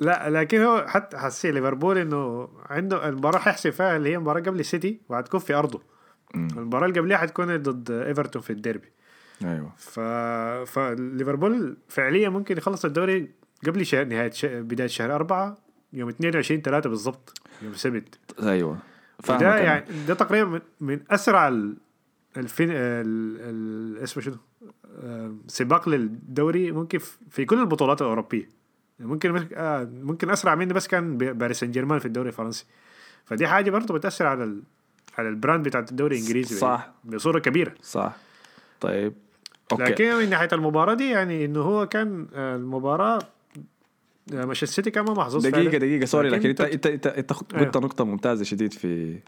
لا 0.01 0.31
لكن 0.31 0.61
هو 0.61 0.85
حتى 0.89 1.19
حسي 1.19 1.51
ليفربول 1.51 1.99
إنه 1.99 2.49
عنده 2.71 3.09
المباراة 3.09 3.39
حيحسب 3.39 3.71
فيها 3.71 3.97
اللي 3.97 4.11
هي 4.11 4.19
مباراة 4.19 4.41
قبل 4.41 4.61
السيتي 4.61 5.01
وهتكون 5.09 5.41
في 5.41 5.55
أرضه. 5.55 5.83
المباراة 6.35 6.87
اللي 6.87 7.01
قبلها 7.01 7.19
حتكون 7.19 7.57
ضد 7.57 7.91
إيفرتون 7.91 8.43
في 8.43 8.51
الديربي. 8.51 8.89
أيوه. 9.45 9.73
ف... 9.77 10.01
فليفربول 10.71 11.77
فعليا 11.89 12.29
ممكن 12.29 12.59
يخلص 12.59 12.85
الدوري 12.85 13.31
قبل 13.67 13.87
شهر 13.87 14.05
نهاية 14.05 14.31
ش... 14.31 14.45
بداية 14.45 14.87
شهر 14.87 15.15
أربعة. 15.15 15.59
يوم 15.93 16.09
22 16.09 16.61
3 16.63 16.91
بالضبط 16.91 17.39
يوم 17.63 17.75
سبت. 17.75 18.19
أيوه 18.43 18.79
فاهمك 19.23 19.43
ده 19.43 19.49
أنا. 19.53 19.59
يعني 19.61 19.85
ده 20.09 20.15
تقريبا 20.15 20.51
من, 20.51 20.61
من 20.81 21.01
أسرع 21.11 21.49
ال... 21.49 21.77
الفين 22.37 22.71
ال... 22.71 22.77
ال... 23.41 23.99
اسمه 24.03 24.23
شنو؟ 24.23 24.37
سباق 25.49 25.89
للدوري 25.89 26.73
ممكن 26.73 26.99
في- 27.31 27.45
كل 27.45 27.59
البطولات 27.61 28.03
الأوروبية. 28.03 28.49
ممكن 29.01 29.49
آه، 29.55 29.85
ممكن 29.85 30.31
أسرع 30.31 30.55
منه 30.55 30.75
بس 30.75 30.87
كان 30.89 31.19
باريس 31.19 31.61
سان 31.61 31.71
جيرمان 31.71 31.99
في 31.99 32.07
الدوري 32.07 32.29
الفرنسي. 32.29 32.67
فدي 33.25 33.47
حاجة 33.47 33.71
برضه 33.71 33.95
بتأثر 33.95 34.27
على 34.27 34.45
ال... 34.45 34.63
على 35.19 35.29
ال 35.29 35.35
brand 35.35 35.65
بتاعت 35.65 35.91
الدوري 35.91 36.17
الإنجليزي 36.17 36.57
صح. 36.57 36.93
بصورة 37.05 37.39
كبيرة. 37.39 37.75
صح. 37.83 38.17
طيب 38.81 39.13
okay. 39.73 39.83
لكن 39.85 40.15
من 40.15 40.31
ناحية 40.31 40.49
المباراة 40.53 40.95
دي 40.95 41.11
يعني 41.11 41.45
إنه 41.45 41.61
هو 41.61 41.87
كان 41.87 42.27
آه، 42.35 42.57
المباراة 42.57 43.19
مانشستر 44.31 44.83
سيتي 44.83 45.01
ما 45.01 45.13
محظوظ 45.13 45.47
دقيقة 45.47 45.71
فعلاً. 45.71 45.79
دقيقة 45.79 46.05
sorry 46.05 46.29
لكن 46.29 46.49
انت 46.49 46.61
انت 46.61 46.87
انت, 46.87 47.07
انت 47.07 47.33
قلت 47.33 47.55
أيوه. 47.55 47.71
نقطة 47.77 48.05
ممتازة 48.05 48.45
شديد 48.45 48.73
في 48.73 49.19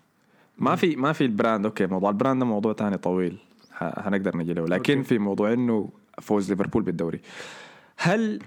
ما 0.58 0.76
في 0.76 0.96
ما 0.96 1.12
في 1.12 1.24
ال 1.24 1.31
brand 1.31 1.66
okay 1.66 1.86
موضوع 1.86 2.10
ال 2.10 2.15
brand 2.15 2.40
ده 2.40 2.46
موضوع 2.46 2.72
تاني 2.72 2.96
طويل 2.96 3.38
حنقدر 3.72 4.36
نجي 4.36 4.54
له 4.54 4.64
لكن 4.64 4.96
okay. 4.96 5.08
في 5.08 5.18
موضوع 5.18 5.52
إنه 5.52 5.88
فوز 6.20 6.50
ليفربول 6.50 6.82
بالدوري 6.82 7.20
هل 7.96 8.38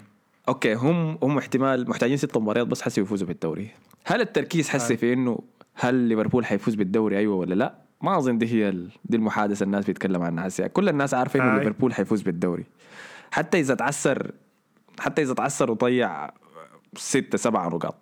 okay 0.47 0.73
هم 0.73 1.17
هم 1.23 1.37
احتمال 1.37 1.89
محتاجين 1.89 2.17
ست 2.17 2.37
مباريات 2.37 2.67
بس 2.67 2.81
حسي 2.81 3.01
يفوزوا 3.01 3.27
بالدوري 3.27 3.69
هل 4.05 4.21
التركيز 4.21 4.69
حسي. 4.69 4.97
في 4.97 5.13
إنه 5.13 5.39
هل 5.73 5.95
ليفربول 5.95 6.45
حيفوز 6.45 6.75
بالدوري 6.75 7.17
أيوه 7.17 7.35
ولا 7.35 7.55
لا 7.55 7.75
ما 8.01 8.17
أظن 8.17 8.37
دي 8.37 8.45
هي 8.53 8.69
ال... 8.69 8.89
دي 9.05 9.17
المحادثة 9.17 9.63
الناس 9.63 9.85
بيتكلم 9.85 10.21
عنها 10.21 10.49
كل 10.49 10.89
الناس 10.89 11.13
عارفه 11.13 11.39
إنه. 11.39 11.57
ليفربول 11.57 11.93
حيفوز 11.93 12.21
بالدوري 12.21 12.65
حتى 13.31 13.59
إذا 13.59 13.75
تعثر 13.75 14.31
حتى 14.99 15.21
إذا 15.21 15.33
تعثر 15.33 15.71
وضيع 15.71 16.29
ستة 16.95 17.37
سبعة 17.37 17.67
نقاط 17.69 17.95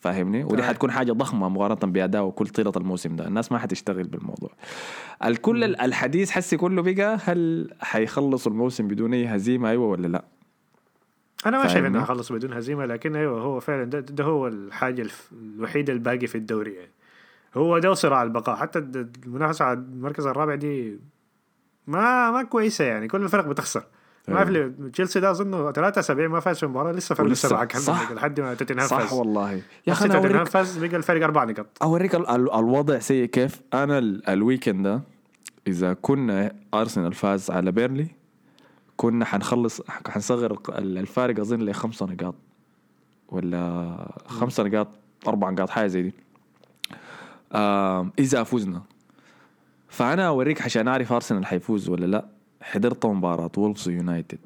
فاهمني؟ 0.00 0.44
ودي. 0.44 0.62
حتكون 0.62 0.90
حاجة 0.90 1.12
ضخمة 1.12 1.48
مقارنة 1.48 1.92
بأداء 1.92 2.30
كل 2.30 2.46
طيلة 2.46 2.72
الموسم 2.76 3.16
ده. 3.16 3.26
الناس 3.26 3.52
ما 3.52 3.58
حتشتغل 3.58 4.04
بالموضوع. 4.04 4.50
الكل 5.24 5.64
الحديث 5.64 6.30
حسي 6.30 6.56
كله 6.56 6.82
بقى 6.82 7.18
هل 7.24 7.70
حيخلصوا 7.80 8.52
الموسم 8.52 8.88
بدون 8.88 9.14
أي 9.14 9.26
هزيمة؟ 9.26 9.70
أيوة 9.70 9.86
ولا 9.86 10.06
لا؟ 10.06 10.24
أنا 11.46 11.62
ما 11.62 11.68
شايف؟ 11.68 11.84
إنه 11.84 12.04
خلص 12.04 12.32
بدون 12.32 12.52
هزيمة 12.52 12.86
لكن 12.86 13.16
أيوه 13.16 13.40
هو 13.40 13.60
فعلا 13.60 13.84
ده, 13.84 14.00
ده 14.00 14.24
هو 14.24 14.48
الحاجة 14.48 15.06
الوحيدة 15.32 15.92
الباقي 15.92 16.26
في 16.26 16.34
الدوري 16.34 16.74
يعني. 16.74 16.92
هو 17.54 17.78
ده 17.78 17.94
صراع 17.94 18.22
البقاء. 18.22 18.56
حتى 18.56 18.78
المنافسة 18.78 19.64
على 19.64 19.78
المركز 19.78 20.26
الرابع 20.26 20.54
دي 20.54 20.98
ما 21.86 22.30
ما 22.30 22.42
كويسة 22.42 22.84
يعني. 22.84 23.08
كل 23.08 23.22
الفرق 23.22 23.46
بتخسر. 23.46 23.84
ما 24.28 24.36
أعرف 24.36 24.48
ليه، 24.50 24.72
تشيلسي 24.92 25.20
ده 25.20 25.30
اظنه 25.30 25.72
ثلاثة 25.72 25.98
اسابيع 26.00 26.28
ما 26.28 26.40
فاز 26.40 26.56
في 26.56 26.62
المباراة 26.62 26.92
لسه 26.92 27.14
فرق 27.14 27.32
سبعه 27.32 27.64
كان. 27.64 27.80
لحد 28.14 28.40
ما 28.40 28.54
توتنهام 28.54 28.88
فاز. 28.88 29.06
صح 29.08 29.12
والله. 29.12 29.52
يا 29.86 29.92
أنا 30.02 30.14
توتنهام 30.20 30.44
فاز 30.44 30.78
بقى 30.78 30.96
الفرق 30.96 31.22
أربع 31.24 31.44
نقاط. 31.44 31.66
ال- 32.30 32.52
الوضع 32.54 32.98
سيء. 32.98 33.26
كيف؟ 33.26 33.60
ال- 33.74 34.28
ال 34.28 34.35
weekend 34.35 34.82
ده 34.86 35.00
إذا 35.66 35.92
كنا 35.92 36.52
أرسنال 36.74 37.12
فاز 37.12 37.50
على 37.50 37.72
بيرلي 37.72 38.06
كنا 38.96 39.24
حنخلص 39.24 39.80
حنصغر 40.08 40.58
الفارق 40.78 41.40
أظن 41.40 41.62
لخمسة 41.62 42.06
نقاط 42.06 42.34
ولا 43.28 43.96
خمسة 44.26 44.62
نقاط 44.62 44.88
أربع 45.28 45.50
نقاط 45.50 45.70
حاجة 45.70 45.86
زي 45.86 46.02
دي. 46.02 46.14
آه 47.52 48.10
إذا 48.18 48.42
فزنا. 48.42 48.82
فأنا 49.88 50.26
أوريك 50.28 50.62
عشان 50.62 50.88
أعرف 50.88 51.12
أرسنال 51.12 51.46
حيفوز 51.46 51.88
ولا 51.88 52.06
لا. 52.06 52.24
حضرت 52.64 53.06
مباراة 53.06 53.50
وولفز 53.56 53.88
يونايتد 53.88 54.38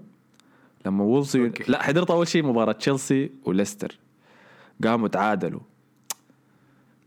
لما 0.87 1.05
وولفز 1.05 1.37
يون... 1.37 1.53
لا 1.69 1.83
حضرت 1.83 2.11
أول 2.11 2.29
شيء 2.29 2.43
مباراة 2.43 2.73
تشيلسي 2.73 3.31
وليستر 3.45 3.99
قاموا 4.85 5.09
تعادلوا 5.09 5.61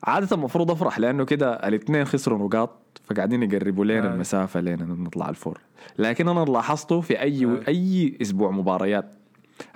عادة 0.04 0.36
المفروض 0.36 0.72
أفرح 0.72 1.00
لأنه 1.00 1.26
كده 1.26 1.54
الاثنين 1.54 2.06
خسروا 2.06 2.48
نقاط 2.48 3.02
فقاعدين 3.04 3.44
يقربوا 3.44 3.86
لنا 3.86 4.12
آه. 4.12 4.14
المسافة 4.14 4.62
لنا 4.62 4.86
نطلع 4.86 5.30
ال 5.30 5.36
four 5.36 5.60
لكن 6.00 6.28
أنا 6.28 6.46
لاحظته 6.46 7.02
في 7.02 7.22
أي 7.22 7.46
آه. 7.46 7.60
أي 7.68 8.18
أسبوع 8.22 8.52
مباريات 8.52 9.14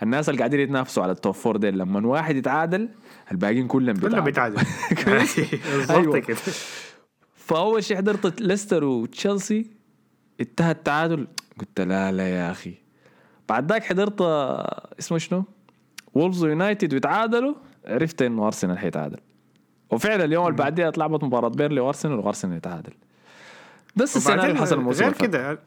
الناس 0.03 0.29
اللي 0.29 0.39
قاعدين 0.39 0.59
يتنافسوا 0.59 1.03
على 1.03 1.11
ال 1.11 1.17
top 1.17 1.33
four 1.33 1.57
ديل 1.57 1.77
لما 1.77 2.07
واحد 2.07 2.35
يتعادل 2.35 2.89
الباقيين 3.31 3.67
كلهم 3.67 3.95
كله 3.95 4.19
بيتعادلوا 4.19 4.63
بيتعادل 4.89 5.03
كويس؟ 5.03 5.39
بالضبط 5.75 5.97
أيوة. 5.97 6.19
كده 6.19 6.37
فأول 7.35 7.83
شيء 7.83 7.97
حضرت 7.97 8.41
ليستر 8.41 8.83
وتشيلسي 8.83 9.65
انتهى 10.41 10.71
التعادل. 10.71 11.27
قلت 11.59 11.81
لا 11.81 12.11
لا 12.11 12.29
يا 12.29 12.51
أخي. 12.51 12.73
بعد 13.49 13.71
ذاك 13.71 13.83
حضرت 13.83 14.21
آه، 14.21 14.89
اسمه 14.99 15.17
شنو؟ 15.17 15.43
وولفز 16.13 16.43
ويونايتد 16.43 16.93
ويتعادلوا 16.93 17.55
عرفت 17.87 18.21
إنه 18.21 18.45
أرسنال 18.47 18.77
حيتعادل. 18.77 19.19
وفعلا 19.91 20.23
اليوم 20.23 20.45
اللي 20.45 20.57
بعديها 20.57 20.87
اتلعبت 20.89 21.23
مباراة 21.23 21.49
بيرلي 21.49 21.79
وارسنال 21.79 22.19
وارسنال 22.19 22.57
يتعادل. 22.57 22.93
بس 23.95 24.17
السيناريو 24.17 24.43
وبعدين 24.43 24.61
حصل 24.61 24.77
الموسم 24.77 25.03
غير 25.03 25.13
اللي. 25.15 25.27
كده 25.27 25.59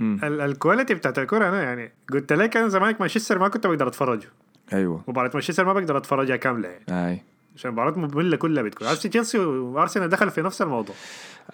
ال- 0.00 0.40
ال 0.40 0.47
quality 0.47 0.94
بتاعت 0.94 1.18
الكوره 1.18 1.48
أنا 1.48 1.62
يعني 1.62 1.92
قلت 2.12 2.32
لك 2.32 2.56
أنا 2.56 2.68
زمانك 2.68 3.00
مانشستر 3.00 3.38
ما 3.38 3.48
كنت 3.48 3.66
بقدر 3.66 3.88
أتفرجه. 3.88 4.28
أيوه. 4.72 5.04
مباراة 5.08 5.30
مانشستر 5.34 5.64
ما 5.64 5.72
بقدر 5.72 5.96
اتفرجها 5.96 6.36
كاملة 6.36 6.68
يعني. 6.68 7.10
أي. 7.10 7.20
عشان 7.56 7.70
مباراة 7.70 7.98
مملة 7.98 8.36
كلها 8.36 8.62
بتكون. 8.62 8.88
عرفت 8.88 9.06
تشيلسي 9.06 9.38
وأرسنال 9.38 10.08
دخل 10.08 10.30
في 10.30 10.42
نفس 10.42 10.62
الموضوع. 10.62 10.94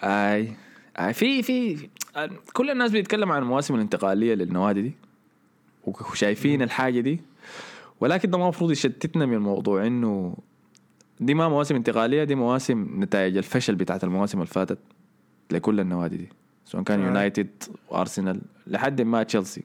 أي. 0.03 0.53
في 1.11 1.43
في 1.43 1.87
كل 2.53 2.69
الناس 2.69 2.91
بيتكلم 2.91 3.31
عن 3.31 3.41
المواسم 3.41 3.75
الانتقالية 3.75 4.33
للنوادي 4.33 4.81
دي 4.81 4.93
وشايفين 5.85 6.61
الحاجة 6.61 6.99
دي 6.99 7.21
ولكن 7.99 8.29
ده 8.29 8.37
ما 8.37 8.43
المفروض 8.43 8.71
يشتتنا 8.71 9.25
من 9.25 9.33
الموضوع 9.33 9.87
إنه 9.87 10.35
دي 11.19 11.33
ما 11.33 11.49
مواسم 11.49 11.75
انتقالية 11.75 12.23
دي 12.23 12.35
مواسم 12.35 13.03
نتائج 13.03 13.37
الفشل 13.37 13.75
بتاعت 13.75 14.03
المواسم 14.03 14.37
اللي 14.37 14.47
فاتت 14.53 14.77
لكل 15.51 15.79
النوادي 15.79 16.17
دي 16.17 16.29
سواء 16.65 16.83
كان 16.83 17.01
آه. 17.01 17.05
يونايتد 17.05 17.63
وارسنال 17.89 18.41
لحد 18.67 19.01
ما 19.01 19.23
تشيلسي. 19.23 19.63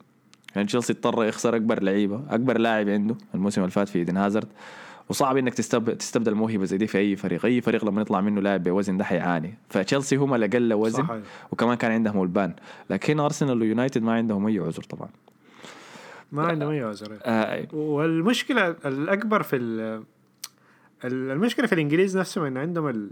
يعني 0.57 0.67
تشيلسي 0.67 0.93
اضطر 0.93 1.25
يخسر 1.25 1.57
أكبر 1.57 1.83
لعيبة 1.83 2.23
أكبر 2.31 2.59
لاعب 2.59 2.89
عنده 2.89 3.17
الموسم 3.35 3.61
اللي 3.61 3.71
فات 3.71 3.89
في 3.89 3.99
إيدن 3.99 4.17
هازارد. 4.17 4.49
وصعب 5.09 5.37
إنك 5.37 5.55
تستب... 5.55 5.99
تستبدل 5.99 6.35
موهبة 6.35 6.65
زي 6.65 6.77
دي 6.77 6.87
في 6.87 6.99
أي 6.99 7.17
فريق. 7.17 7.45
أي 7.45 7.61
فريق 7.61 7.85
لما 7.85 8.01
يطلع 8.03 8.21
منه 8.21 8.41
لاعب 8.41 8.63
بوزن 8.63 8.97
ده 8.97 9.05
حيعاني. 9.05 9.55
فتشيلسي 9.69 10.17
هم 10.17 10.35
اللي 10.35 10.47
قل 10.47 10.75
وزن 10.75 11.03
صح 11.03 11.11
أيوة. 11.11 11.23
وكمان 11.53 11.77
كان 11.77 11.91
عندهم 11.91 12.23
البان. 12.23 12.55
لكن 12.91 13.21
ارسنال 13.21 13.61
ويونايتد 13.63 14.03
ما 14.03 14.13
عندهم 14.13 14.47
أي 14.47 14.59
عذر 14.59 14.83
طبعا. 14.83 15.09
ما 16.33 16.47
عندهم 16.47 16.71
أي 16.71 16.83
عذر. 16.83 17.19
آه 17.23 17.67
والمشكلة 17.73 18.69
الأكبر 18.69 19.43
في 19.43 19.57
ال- 19.57 20.05
ال- 21.05 21.31
المشكلة 21.31 21.67
في 21.67 21.73
الإنجليز 21.73 22.19
نفسهم 22.19 22.45
إن 22.45 22.57
عندهم 22.57 22.89
ال... 22.89 23.11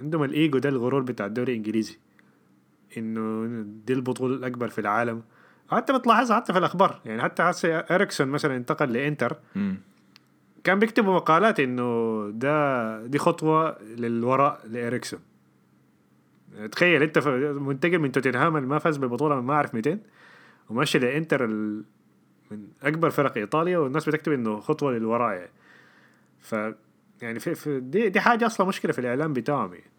عندهم 0.00 0.22
الإيجو 0.24 0.58
ده 0.58 0.68
الغرور 0.68 1.02
بتاع 1.02 1.26
الدوري 1.26 1.52
الإنجليزي. 1.52 1.98
إنه 2.98 3.46
دي 3.86 3.92
البطولة 3.92 4.34
الأكبر 4.36 4.68
في 4.68 4.80
العالم. 4.80 5.22
حتى 5.70 5.92
بتلاحظها 5.92 6.36
حتى 6.36 6.52
في 6.52 6.58
الأخبار. 6.58 7.00
يعني 7.04 7.22
حتى 7.22 7.42
هسه 7.42 7.68
إريكسون 7.78 8.28
مثلا 8.28 8.56
انتقل 8.56 8.92
لإنتر. 8.92 9.36
مم. 9.56 9.76
كان 10.64 10.78
بيكتبوا 10.78 11.14
مقالات 11.14 11.60
إنه 11.60 12.28
ده 12.34 13.06
دي 13.06 13.18
خطوة 13.18 13.82
للوراء 13.82 14.60
لإريكسون 14.68 15.20
تخيل 16.72 17.02
أنت 17.02 17.18
ف- 17.18 17.28
منتقل 17.28 17.98
من 17.98 18.12
توتنهام 18.12 18.56
اللي 18.56 18.68
ما 18.68 18.78
فاز 18.78 18.96
بالبطولة 18.96 19.36
من 19.40 19.42
ما 19.42 19.54
أعرف 19.54 19.74
200 19.74 19.98
وماشي 20.70 20.98
لإنتر 20.98 21.44
ال... 21.44 21.84
من 22.50 22.68
أكبر 22.82 23.10
فرق 23.10 23.36
إيطاليا 23.38 23.78
والناس 23.78 24.08
بتكتب 24.08 24.32
إنه 24.32 24.60
خطوة 24.60 24.92
للوراء. 24.92 25.32
يعني 25.34 25.50
ف 26.40 26.52
يعني 27.22 27.38
في, 27.40 27.54
في 27.54 27.80
دي, 27.80 28.08
دي 28.08 28.20
حاجة 28.20 28.46
أصلا 28.46 28.66
مشكلة 28.66 28.92
في 28.92 28.98
الإعلام 28.98 29.32
بتاعهم. 29.32 29.72
يعني. 29.72 29.90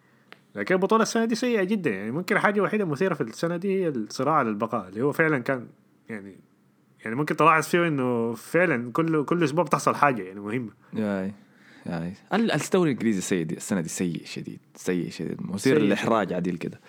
لكن 0.56 0.76
البطولة 0.76 1.02
السنة 1.04 1.26
دي 1.26 1.36
سيئة 1.36 1.64
جدا. 1.64 1.90
يعني 1.90 2.12
ممكن 2.12 2.36
الحاجة 2.36 2.56
الوحيدة 2.60 2.84
المثيرة 2.84 3.14
في 3.14 3.22
السنة 3.22 3.58
دي 3.58 3.84
هي 3.84 3.88
الصراع 3.88 4.34
على 4.36 4.50
البقاء 4.50 4.90
اللي 4.90 5.02
هو 5.02 5.12
فعلا 5.12 5.40
كان 5.40 5.68
يعني 6.10 6.36
يعني 7.04 7.16
ممكن 7.16 7.36
تلاحظ 7.36 7.64
فيه 7.64 7.88
إنه 7.88 8.34
فعلا 8.34 8.92
كل 8.92 9.26
كل 9.26 9.44
أسبوع 9.44 9.64
بتحصل 9.64 9.96
حاجة 9.96 10.22
يعني 10.24 10.40
مهمة. 10.40 10.70
ياي 10.94 11.32
ياي. 11.86 12.14
ال- 12.34 12.52
الدوري 12.52 12.92
الإنجليزي 12.92 13.22
سيء 13.22 13.46
دي 13.46 13.58
السنة 13.58 13.82
دي؟ 13.82 13.90
سيء 13.90 14.22
شديد 14.26 14.60
سيء 14.76 15.10
شديد. 15.10 15.38
مثير 15.42 15.78
للإحراج 15.80 16.34
عديل 16.34 16.58
كده. 16.58 16.80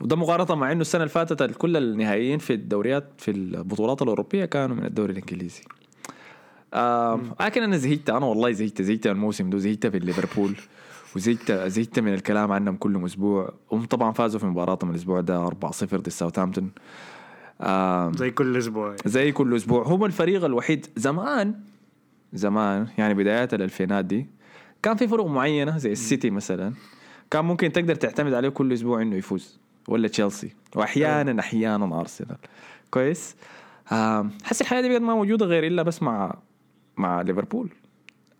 وده 0.00 0.16
مقارنة 0.16 0.54
مع 0.54 0.72
إنه 0.72 0.80
السنة 0.80 1.02
اللي 1.02 1.12
فاتت 1.12 1.56
كل 1.56 1.76
النهائيين 1.76 2.38
في 2.38 2.52
الدوريات 2.52 3.04
في 3.18 3.30
البطولات 3.30 4.02
الأوروبية 4.02 4.44
كانوا 4.44 4.76
من 4.76 4.84
الدوري 4.84 5.12
الإنجليزي. 5.12 5.62
لكن 7.40 7.62
أنا 7.62 7.76
زهقت. 7.76 8.10
أنا 8.10 8.26
والله 8.26 8.52
زهقت. 8.52 8.82
زهقت 8.82 9.06
من 9.06 9.12
الموسم 9.12 9.50
ده. 9.50 9.58
زهقت 9.58 9.86
في 9.86 9.98
ليفربول. 9.98 10.54
وزهقت 11.16 11.52
زهقت 11.52 11.98
من 11.98 12.14
الكلام 12.14 12.52
عنهم 12.52 12.76
كل 12.76 13.04
أسبوع. 13.04 13.52
هم 13.72 13.84
طبعا 13.84 14.12
فازوا 14.12 14.40
في 14.40 14.46
مباراتهم 14.46 14.90
الأسبوع 14.90 15.20
ده 15.20 15.48
4-0 15.50 15.52
ضد 15.84 16.08
ساوثهامبتون. 16.08 16.70
زي 18.16 18.30
كل 18.30 18.56
أسبوع. 18.58 18.96
زي 19.06 19.32
كل 19.32 19.56
أسبوع. 19.56 19.86
هم 19.86 20.04
الفريق 20.04 20.44
الوحيد 20.44 20.86
زمان 20.96 21.54
زمان 22.32 22.86
يعني 22.98 23.14
بدايات 23.14 23.54
الألفينات 23.54 24.04
دي 24.04 24.26
كان 24.82 24.96
في 24.96 25.08
فرق 25.08 25.26
معينة 25.26 25.78
زي 25.78 25.92
السيتي 25.92 26.30
مثلا 26.30 26.72
كان 27.30 27.44
ممكن 27.44 27.72
تقدر 27.72 27.94
تعتمد 27.94 28.34
عليه 28.34 28.48
كل 28.48 28.72
أسبوع 28.72 29.02
إنه 29.02 29.16
يفوز. 29.16 29.60
ولا 29.88 30.08
تشيلسي. 30.08 30.52
واحيانا 30.76 31.40
أحيانا 31.40 32.00
أرسنال. 32.00 32.36
كويس؟ 32.90 33.36
حس 34.44 34.60
الحياة 34.60 34.80
دي 34.80 34.88
بجد 34.88 35.00
ما 35.00 35.14
موجودة 35.14 35.46
غير 35.46 35.66
إلا 35.66 35.82
بس 35.82 36.02
مع 36.02 36.34
مع 36.96 37.20
ليفربول. 37.22 37.68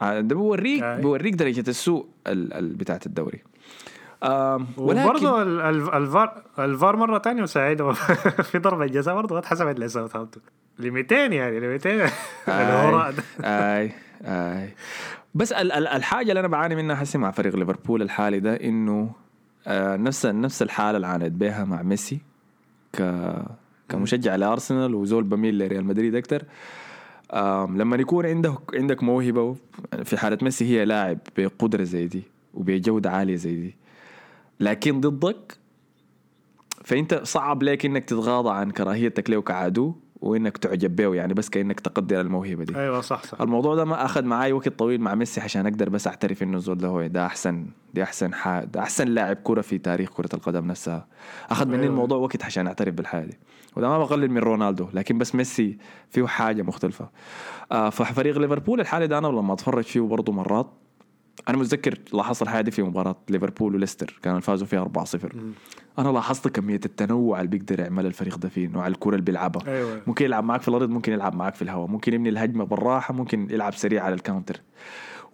آه، 0.02 0.20
ده 0.20 0.34
بيوريك 0.34 0.82
أي. 0.82 1.00
بيوريك 1.00 1.34
درجة 1.34 1.64
السوء 1.70 2.06
ال- 2.26 2.52
ال- 2.54 2.74
بتاعت 2.74 3.06
الدوري. 3.06 3.42
ولكن 4.22 4.68
وبرضه 4.78 5.42
ال- 5.42 5.60
ال- 5.60 5.94
الفار 5.94 6.42
الفار 6.58 6.96
مرة 6.96 7.18
ثانية 7.18 7.42
مساعده 7.42 7.92
في 8.50 8.58
ضربة 8.58 8.86
جزاء 8.86 9.14
برضه 9.14 9.38
اتحسبت 9.38 9.80
لساوثهامبتون 9.80 10.42
ل 10.78 10.90
200 10.90 11.14
يعني 11.16 11.60
ل 11.60 11.68
200 11.68 11.90
الهراء 12.48 13.10
ده 13.10 13.22
آي 13.44 13.92
آي. 14.24 14.68
بس 15.34 15.52
ال- 15.52 15.72
ال- 15.72 15.88
الحاجة 15.88 16.28
اللي 16.28 16.40
أنا 16.40 16.48
بعاني 16.48 16.74
منها 16.74 16.96
حسي 16.96 17.18
مع 17.18 17.30
فريق 17.30 17.56
ليفربول 17.56 18.02
الحالي 18.02 18.40
ده 18.40 18.54
إنه 18.54 19.10
آه 19.66 19.96
نفس 19.96 20.26
نفس 20.26 20.62
الحالة 20.62 20.96
اللي 20.96 21.06
عانيت 21.06 21.32
بيها 21.32 21.64
مع 21.64 21.82
ميسي 21.82 22.20
ك 22.98 23.02
كمشجع 23.88 24.36
لأرسنال 24.36 24.94
وزول 24.94 25.24
بميل 25.24 25.58
لريال 25.58 25.84
مدريد 25.84 26.14
أكثر 26.14 26.42
لما 27.74 27.96
يكون 27.96 28.26
عندك 28.26 28.58
عندك 28.74 29.02
موهبة 29.02 29.56
في 30.04 30.16
حالة 30.16 30.38
ميسي 30.42 30.64
هي 30.64 30.84
لاعب 30.84 31.18
بقدرة 31.38 31.82
زي 31.82 32.06
دي 32.06 32.22
وبجودة 32.54 33.10
عالية 33.10 33.36
زي 33.36 33.56
دي 33.56 33.76
لكن 34.62 35.00
ضدك 35.00 35.58
فأنت 36.84 37.14
صعب 37.24 37.62
لك 37.62 37.86
إنك 37.86 38.04
تتغاضى 38.04 38.50
عن 38.50 38.70
كراهيتك 38.70 39.30
له 39.30 39.42
كعدو 39.42 39.94
وإنك 40.20 40.58
تعجب 40.58 40.96
به 40.96 41.14
يعني 41.14 41.34
بس 41.34 41.48
كأنك 41.48 41.80
تقدر 41.80 42.20
الموهبة 42.20 42.64
دي. 42.64 42.76
أيوه 42.76 43.00
صح 43.00 43.22
صح. 43.24 43.40
الموضوع 43.40 43.74
ده 43.74 43.84
ما 43.84 44.04
أخذ 44.04 44.24
معي 44.24 44.52
وقت 44.52 44.68
طويل 44.68 45.00
مع 45.00 45.14
ميسي 45.14 45.40
عشان 45.40 45.66
أقدر 45.66 45.88
بس 45.88 46.06
أعترف 46.06 46.42
إنه 46.42 46.56
الزول 46.56 46.78
ده 46.78 46.88
هو 46.88 47.06
ده 47.06 47.26
أحسن 47.26 47.66
دي 47.94 48.02
أحسن 48.02 48.34
ح... 48.34 48.48
ده 48.48 48.80
أحسن 48.80 49.08
لاعب 49.08 49.36
كرة 49.42 49.60
في 49.60 49.78
تاريخ 49.78 50.10
كرة 50.10 50.28
القدم 50.34 50.66
نفسها. 50.66 51.06
أخذ 51.50 51.66
مني 51.66 51.76
أيوة. 51.76 51.86
الموضوع 51.86 52.18
وقت 52.18 52.44
عشان 52.44 52.66
أعترف 52.66 52.94
بالحاجة 52.94 53.24
دي. 53.26 53.38
وده 53.76 53.88
ما 53.88 53.98
بقلل 53.98 54.30
من 54.30 54.38
رونالدو 54.38 54.88
لكن 54.94 55.18
بس 55.18 55.34
ميسي 55.34 55.78
فيه 56.10 56.26
حاجة 56.26 56.62
مختلفة. 56.62 57.08
آه 57.72 57.90
ففريق 57.90 58.38
ليفربول 58.38 58.80
الحالي 58.80 59.06
ده 59.06 59.18
أنا 59.18 59.26
لما 59.26 59.52
أتفرج 59.52 59.84
فيه 59.84 60.00
برضه 60.00 60.32
مرات 60.32 60.70
أنا 61.48 61.56
متذكر 61.58 61.98
لاحظت 62.12 62.42
الحاجة 62.42 62.60
دي 62.64 62.70
في 62.70 62.82
مباراة 62.82 63.16
ليفربول 63.30 63.74
وليستر 63.74 64.18
كانوا 64.22 64.40
فازوا 64.40 64.66
فيها 64.66 64.90
4-0 64.98 65.18
أنا 65.98 66.08
لاحظت 66.08 66.48
كمية 66.48 66.80
التنوع 66.84 67.38
اللي 67.40 67.50
بيقدر 67.50 67.80
يعملها 67.80 68.08
الفريق 68.08 68.36
ده 68.38 68.48
فيه 68.48 68.68
نوع 68.68 68.86
الكرة 68.86 69.10
اللي 69.10 69.24
بيلعبها. 69.24 69.62
أيوه 69.66 70.00
ممكن 70.06 70.24
يلعب 70.24 70.44
معك 70.44 70.62
في 70.62 70.68
الأرض 70.68 70.88
ممكن 70.90 71.12
يلعب 71.12 71.34
معك 71.34 71.54
في 71.54 71.62
الهواء 71.62 71.88
ممكن 71.88 72.14
يبني 72.14 72.28
الهجمة 72.28 72.64
بالراحة 72.64 73.14
ممكن 73.14 73.48
يلعب 73.50 73.74
سريع 73.74 74.04
على 74.04 74.14
الكاونتر. 74.14 74.60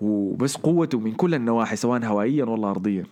وبس 0.01 0.57
قوته 0.57 0.99
من 0.99 1.13
كل 1.13 1.35
النواحي 1.35 1.77
سواء 1.77 2.05
هوائيا 2.05 2.45
ولا 2.45 2.71
ارضيا. 2.71 3.05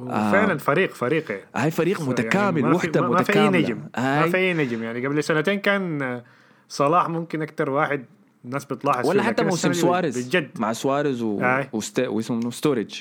وفعلا 0.00 0.58
فريق 0.58 0.94
فريق. 0.94 1.30
يعني 1.30 1.42
هاي 1.56 1.70
فريق 1.70 1.98
يعني 1.98 2.10
متكامل 2.10 2.62
في- 2.62 2.68
وحدة 2.68 3.00
ما- 3.00 3.08
ما 3.08 3.22
في 3.22 3.32
أي 3.32 3.40
متكاملة. 3.48 3.58
نجم 3.58 3.78
ما 3.98 4.28
في 4.28 4.36
أي 4.36 4.54
نجم. 4.54 4.82
يعني 4.82 5.06
قبل 5.06 5.24
سنتين 5.24 5.58
كان 5.60 6.20
صلاح 6.68 7.08
ممكن 7.08 7.42
أكثر 7.42 7.70
واحد 7.70 8.04
الناس 8.46 8.64
بتلاحظ 8.64 9.08
ولا 9.08 9.22
حتى 9.22 9.44
موسم 9.44 9.72
سواريز 9.72 10.28
بجد. 10.28 10.50
مع 10.58 10.72
سواريز 10.72 11.22
و... 11.22 11.42
وست... 11.72 12.00
واسمه 12.00 12.50
ستوريدج. 12.50 12.94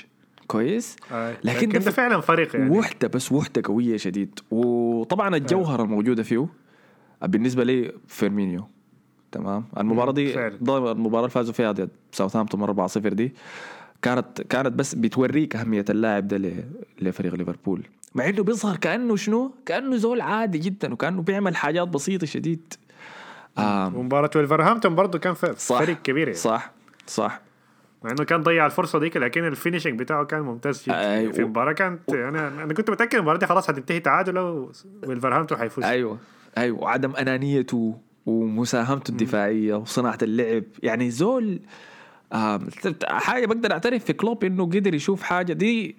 كويس؟ 0.47 0.95
آه. 1.11 1.37
لكن 1.43 1.69
ده 1.69 1.91
فعلا 1.91 2.21
فريق 2.21 2.55
يعني. 2.55 2.69
وحدة 2.69 3.07
بس 3.07 3.31
وحدة 3.31 3.61
قوية 3.65 3.97
شديد. 3.97 4.39
وطبعا 4.51 5.35
الجوهرة 5.35 5.83
الموجودة 5.83 6.23
فيه 6.23 6.47
بالنسبة 7.21 7.63
لي 7.63 7.91
فيرمينيو. 8.07 8.67
تمام؟ 9.31 9.65
المباراة 9.77 10.11
دي 10.11 10.47
المباراة 10.47 11.19
اللي 11.19 11.29
فازوا 11.29 11.53
فيها 11.53 11.71
ضد 11.71 11.89
ساوثهامبتون 12.11 12.87
4-0 12.87 12.97
دي. 12.97 13.33
كانت 14.01 14.41
كانت 14.41 14.67
بس 14.67 14.95
بتوريك 14.95 15.55
أهمية 15.55 15.85
اللاعب 15.89 16.27
ده 16.27 16.51
لفريق 17.01 17.35
ليفربول. 17.35 17.83
مع 18.15 18.29
إنه 18.29 18.43
بيظهر 18.43 18.75
كأنه 18.77 19.15
شنو؟ 19.15 19.51
كأنه 19.65 19.95
زول 19.95 20.21
عادي 20.21 20.57
جدا 20.57 20.93
وكأنه 20.93 21.21
بيعمل 21.21 21.55
حاجات 21.55 21.87
بسيطة 21.87 22.27
شديد. 22.27 22.73
آم. 23.57 23.95
ومباراة 23.95 24.29
ولفرهامبتون 24.35 24.95
برضه 24.95 25.19
كان 25.19 25.33
صح. 25.57 25.79
فريق 25.79 26.01
كبير 26.01 26.27
يعني. 26.27 26.39
صح. 26.39 26.71
صح. 27.07 27.41
مع 28.03 28.11
إنه 28.11 28.23
كان 28.23 28.43
ضيع 28.43 28.65
الفرصة 28.65 28.99
ديك 28.99 29.17
لكن 29.17 29.47
ال 29.47 29.52
finishing 29.52 29.99
بتاعه 29.99 30.25
كان 30.25 30.41
ممتاز 30.41 30.83
جدا. 30.83 30.99
أي، 30.99 31.03
يعني 31.03 31.33
في 31.33 31.43
و- 31.43 31.47
مباراة 31.47 31.73
كانت 31.73 32.09
أنا 32.13 32.47
أنا 32.47 32.73
كنت 32.73 32.89
متأكد 32.89 33.15
المباراة 33.15 33.37
دي 33.37 33.45
خلاص 33.45 33.69
هتنتهي 33.69 33.99
تعادل 33.99 34.37
و- 34.39 34.71
ولفرهامبتون 35.07 35.57
حيفوز 35.57 35.83
أيوه. 35.83 36.17
أيوه. 36.57 36.79
وعدم 36.79 37.15
انانيته 37.15 37.97
ومساهمته 38.25 39.11
الدفاعية 39.11 39.75
وصناعة 39.75 40.17
اللعب. 40.21 40.63
يعني 40.83 41.09
زول 41.11 41.59
آه 42.33 42.59
حاجة 43.07 43.45
بقدر 43.45 43.71
أعترف 43.71 44.03
في 44.05 44.13
كلوب 44.13 44.43
إنه 44.43 44.65
قدر 44.65 44.93
يشوف 44.93 45.21
حاجة 45.23 45.53
دي 45.53 45.95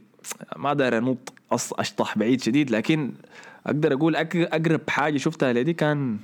ما 0.56 0.74
داير 0.74 0.98
أنط 0.98 1.32
أشطح 1.52 2.18
بعيد 2.18 2.40
شديد 2.40 2.70
لكن 2.70 3.12
أقدر 3.66 3.92
أقول 3.92 4.16
أقرب 4.16 4.80
حاجة 4.88 5.16
شفتها 5.18 5.52
لدي 5.52 5.72
كان 5.72 6.16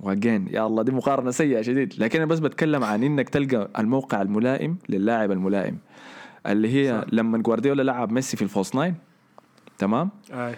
واجين 0.00 0.48
يا 0.50 0.66
الله 0.66 0.82
دي 0.82 0.92
مقارنة 0.92 1.30
سيئة 1.30 1.62
شديد 1.62 1.94
لكن 1.98 2.18
أنا 2.18 2.26
بس 2.30 2.38
بتكلم 2.38 2.84
عن 2.84 3.02
إنك 3.02 3.28
تلقى 3.28 3.70
الموقع 3.78 4.22
الملائم 4.22 4.76
للاعب 4.88 5.30
الملائم 5.32 5.78
اللي 6.46 6.68
هي 6.74 7.00
صح. 7.02 7.14
لما 7.14 7.38
جوارديولا 7.38 7.82
لعب 7.82 8.12
ميسي 8.12 8.36
في 8.36 8.42
ال 8.42 8.47
false 8.47 8.74
nine 8.74 8.94
تمام 9.78 10.10
آه. 10.32 10.54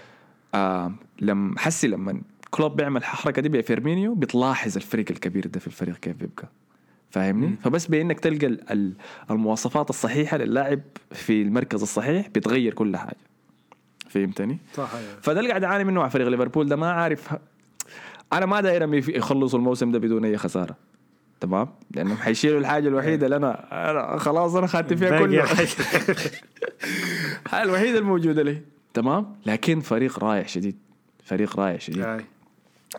آه 0.55 0.93
لما 1.21 1.59
حسي 1.59 1.89
لما 1.89 2.21
كلوب 2.51 2.77
بيعمل 2.77 2.97
الحركة 2.97 3.43
دي 3.43 3.49
بفيرمينيو 3.49 4.15
بتلاحظ 4.15 4.77
الفرق 4.77 5.05
الكبير 5.11 5.47
ده 5.47 5.61
في 5.61 5.67
الفريق 5.67 5.97
كيف 5.97 6.17
بيبقى 6.17 6.49
فاهمني؟ 7.11 7.47
مم. 7.47 7.57
فبس 7.57 7.87
بإنك 7.87 8.21
تلقى 8.21 8.47
ال- 8.47 8.71
ال- 8.73 8.93
المواصفات 9.31 9.91
الصحيحة 9.91 10.37
للاعب 10.37 10.81
في 11.13 11.43
المركز 11.43 11.83
الصحيح 11.83 12.29
بتغير 12.29 12.75
كل 12.75 12.97
حاجة 12.97 13.17
فهمتني؟ 14.09 14.59
صح. 14.75 14.89
فده 15.23 15.39
اللي 15.41 15.51
قاعد 15.51 15.65
أعاني 15.65 15.85
منه 15.85 16.01
مع 16.01 16.09
فريق 16.09 16.29
ليفربول 16.29 16.69
ده 16.69 16.77
ما 16.77 16.91
عارف 16.93 17.35
أنا 18.33 18.47
ما 18.47 18.61
داير 18.61 18.95
يخلصوا 19.17 19.59
الموسم 19.59 19.93
ده 19.93 19.99
بدون 19.99 20.25
أي 20.25 20.37
خسارة. 20.37 20.77
تمام؟ 21.41 21.69
لأنهم 21.91 22.17
حيشيلوا 22.17 22.61
الحاجة 22.61 22.89
الوحيدة 22.89 23.27
اللي 23.27 23.37
أنا, 23.37 23.91
أنا 23.91 24.19
خلاص 24.19 24.55
أنا 24.55 24.67
خدت 24.67 24.95
فيها 24.95 25.19
حاجة. 25.19 25.25
الحاجة. 25.43 25.69
الوحيدة 27.65 27.99
الموجودة 27.99 28.43
لي. 28.43 28.63
تمام؟ 28.95 29.37
لكن 29.47 29.81
فريق 29.81 30.25
رائع 30.25 30.47
شديد. 30.47 30.77
فريق 31.25 31.61
رائع 31.61 31.79
شديد. 31.79 32.03
آه. 32.03 32.21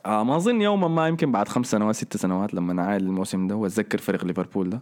آه 0.06 0.24
ما 0.24 0.36
أظن 0.36 0.62
يوما 0.62 0.88
ما 0.88 1.08
يمكن 1.08 1.32
بعد 1.32 1.48
خمس 1.48 1.72
سنوات 1.72 1.96
ست 1.96 2.18
سنوات 2.18 2.54
لما 2.54 2.74
نعايل 2.74 3.04
الموسم 3.04 3.48
ده 3.48 3.56
وأتذكر 3.56 3.98
فريق 3.98 4.26
ليفربول 4.26 4.70
ده. 4.70 4.82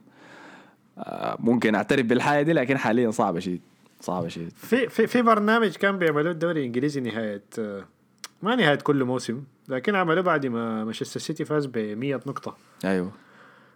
آه 0.98 1.38
ممكن 1.40 1.76
أعترف 1.76 2.06
بالحاجة 2.06 2.42
دي 2.44 2.54
لكن 2.54 2.78
حاليا 2.78 3.12
صعبة 3.12 3.40
شديد. 3.40 3.62
صعبة 4.02 4.28
شديد. 4.28 4.52
في 4.56 4.90
في 4.90 5.08
في 5.08 5.22
برنامج 5.22 5.76
كان 5.76 5.98
بيعملوه 5.98 6.32
الدوري 6.32 6.60
الإنجليزي 6.60 7.02
نهاية 7.02 7.44
آه، 7.60 7.86
ما 8.42 8.56
نهاية 8.56 8.76
كل 8.76 9.04
موسم 9.04 9.44
لكن 9.70 9.96
عملوه 9.96 10.24
بعد 10.24 10.46
ما 10.46 10.84
مانشستر 10.84 11.20
سيتي 11.20 11.46
فاز 11.46 11.66
ب 11.66 11.78
100 11.78 12.16
نقطة. 12.16 12.58
أيوه. 12.86 13.12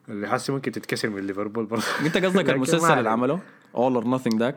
اللي 0.09 0.27
حاسس 0.27 0.49
ممكن 0.49 0.71
تتكسر 0.71 1.09
من 1.09 1.27
ليفربول 1.27 1.65
برضه. 1.65 1.83
أنت 2.05 2.17
قصدك 2.17 2.49
المسلسل. 2.49 2.93
اللي 2.93 3.09
عمله؟ 3.09 3.39
all 3.75 3.95
or 3.95 4.17
nothing 4.19 4.37
ذاك؟ 4.39 4.55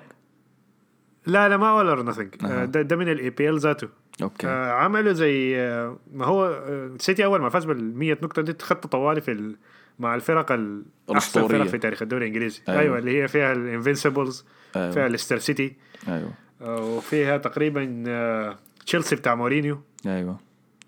لا 1.27 1.49
لا 1.49 1.57
ما 1.57 1.73
all 1.75 1.91
or 1.91 2.03
nothing 2.03 2.35
أها. 2.45 2.65
ده, 2.65 2.83
ده 2.83 2.97
من 2.97 3.09
ال 3.09 3.31
EPL 3.31 3.59
ذاته. 3.59 3.89
okay. 4.23 4.47
آه، 4.47 4.71
عملوا 4.73 5.13
زي 5.13 5.57
آه، 5.61 5.97
ما 6.15 6.25
هو 6.27 6.45
آه، 6.47 6.91
سيتي 6.99 7.25
أول 7.25 7.41
ما 7.41 7.49
فاز 7.49 7.65
بال 7.65 7.99
100 7.99 8.13
نقطة 8.23 8.43
دي 8.43 8.55
خط 8.63 8.87
طوالي 8.87 9.21
في 9.21 9.31
ال... 9.33 9.57
مع 9.99 10.15
الفرق 10.15 10.53
ال- 10.53 10.83
أحسن 11.03 11.13
الأسطورية. 11.13 11.59
فرق 11.59 11.71
في 11.71 11.79
تاريخ 11.79 12.03
الدوري 12.03 12.23
الإنجليزي. 12.25 12.63
أيوة. 12.69 12.81
أيوه, 12.81 12.99
اللي 12.99 13.23
هي 13.23 13.29
فيها 13.29 13.53
ال 13.53 13.60
Invincibles 13.60 14.45
أيوة. 14.77 14.91
فيها 14.91 15.09
ليستر 15.09 15.39
سيتي. 15.39 15.77
أيوه. 16.09 16.31
آه، 16.63 16.83
وفيها 16.85 17.37
تقريبا 17.37 18.05
آه، 18.09 18.59
تشيلسي 18.87 19.17
بتاع 19.17 19.35
مورينيو. 19.35 19.81
أيوه. 20.07 20.37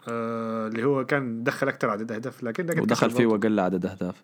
آه 0.08 0.66
اللي 0.68 0.84
هو 0.84 1.04
كان 1.06 1.42
دخل 1.44 1.68
أكثر 1.68 1.90
عدد 1.90 2.12
أهداف 2.12 2.42
لكن 2.42 2.80
ودخل 2.80 3.06
كسب 3.08 3.16
فيه. 3.16 3.26
واقل 3.26 3.60
عدد 3.60 3.86
أهداف. 3.86 4.22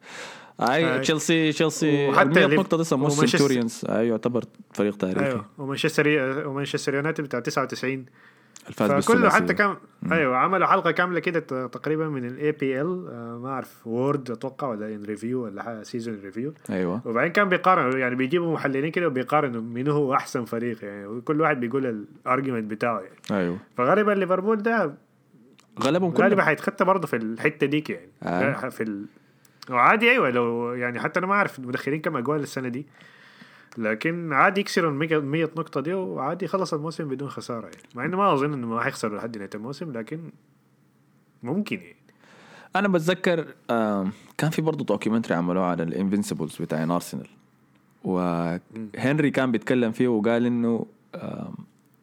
أي. 0.61 0.99
تشيلسي 0.99 1.53
تشيلسي 1.53 2.09
وحتى 2.09 2.29
100 2.29 2.47
ليف- 2.47 2.61
نقطه 2.61 2.77
ده 2.77 2.83
سموه 2.85 3.11
ومانشستر- 3.11 3.27
سنتوريانز 3.39 3.83
اي 3.89 4.09
يعتبر 4.09 4.45
فريق 4.75 4.97
تاريخي. 4.97 5.27
أيوه 5.27 5.45
ومانشستر 5.59 6.09
ومانشستر 6.49 6.95
يونايتد 6.95 7.25
بتاع 7.25 7.41
99 7.41 8.07
الفاز 8.69 9.05
فكله 9.05 9.31
حتى 9.31 9.55
كان 9.55 9.77
أيوه 10.13 10.37
عملوا 10.37 10.67
حلقة 10.67 10.91
كاملة 10.91 11.21
كده 11.21 11.41
تقريبا 11.67 12.09
من 12.09 12.25
الاي 12.25 12.53
بي 12.53 12.81
ال 12.81 12.87
ما 13.43 13.49
أعرف 13.49 13.87
وورد 13.87 14.31
أتوقع 14.31 14.69
ولا 14.69 14.95
ان 14.95 15.03
ريفيو 15.05 15.45
ولا 15.45 15.83
سيزون 15.83 16.21
ريفيو 16.25 16.55
أيوه. 16.71 17.03
وبعدين 17.05 17.33
كان 17.33 17.49
بيقارنوا 17.49 17.99
يعني 17.99 18.15
بيجيبوا 18.15 18.55
محللين 18.55 18.91
كده 18.91 19.07
وبيقارنوا 19.07 19.63
مين 19.63 19.89
هو 19.89 20.15
أحسن 20.15 20.45
فريق 20.45 20.85
يعني 20.85 21.07
وكل 21.07 21.41
واحد 21.41 21.61
بيقول 21.61 21.87
الارجيومنت 21.87 22.71
بتاعه 22.71 23.01
يعني. 23.01 23.41
أيوه. 23.43 23.59
فغالبا 23.77 24.13
ليفربول 24.13 24.63
ده 24.63 24.95
غلبهم 25.83 26.11
غالبا 26.11 26.29
كلهم 26.29 26.41
حيتخطى 26.41 26.85
برضه 26.85 27.07
في 27.07 27.17
الحتة 27.17 27.67
ديك 27.67 27.91
يعني. 27.91 28.11
آه. 28.23 28.69
في 28.69 28.83
ال... 28.83 29.07
وعادي 29.71 30.11
أيوه 30.11 30.31
لو 30.31 30.73
يعني 30.73 31.01
حتى 31.01 31.19
أنا 31.19 31.27
ما 31.27 31.35
أعرف 31.35 31.61
مدخلين 31.61 32.01
كم 32.01 32.17
أجوال 32.17 32.41
السنة 32.41 32.69
دي. 32.69 32.87
لكن 33.79 34.33
عادي 34.33 34.61
يكسروا 34.61 34.91
ال 34.91 35.25
100 35.25 35.45
نقطة 35.45 35.81
دي 35.81 35.95
وعادي 35.95 36.45
يخلص 36.45 36.75
الموسم 36.75 37.09
بدون 37.09 37.29
خسارة 37.29 37.67
يعني. 37.67 37.89
مع 37.95 38.05
إنه 38.05 38.17
ما 38.17 38.33
أظن 38.33 38.53
إنه 38.53 38.67
ما 38.67 38.81
حيخسروا 38.81 39.19
لحد 39.19 39.37
نهاية 39.37 39.51
الموسم 39.55 39.93
لكن 39.93 40.21
ممكن 41.43 41.77
يعني. 41.77 41.97
أنا 42.77 42.89
بتذكر 42.89 43.47
كان 44.39 44.51
في 44.51 44.63
برضه 44.63 44.85
documentary 44.85 45.35
عملوه 45.35 45.65
على 45.65 45.83
ال 45.83 45.89
Invincibles 45.89 46.57
بتاع 46.63 46.83
ارسنال 46.85 47.27
وهنري 48.05 49.31
كان 49.31 49.53
بيتكلم 49.53 49.93
فيه 49.93 50.09
وقال 50.09 50.47
إنه 50.47 50.87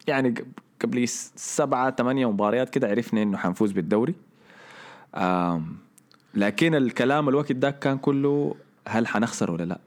يعني 0.07 0.35
قبل 0.81 1.07
سبعة 1.35 1.95
ثمانية 1.95 2.31
مباريات 2.31 2.69
كده 2.69 2.87
عرفنا 2.87 3.23
إنه 3.23 3.37
حنفوز 3.37 3.71
بالدوري. 3.71 4.15
لكن 6.33 6.75
الكلام 6.75 7.29
الوقت 7.29 7.51
ده 7.51 7.71
كان 7.71 7.97
كله 7.97 8.55
هل 8.87 9.07
حنخسر 9.07 9.51
ولا 9.51 9.63
لا؟ 9.63 9.79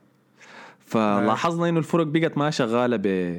فلاحظنا 0.91 1.69
إنه 1.69 1.79
الفرق 1.79 2.05
بقت 2.07 2.37
ما 2.37 2.49
شغالة 2.49 2.97
ب 3.03 3.37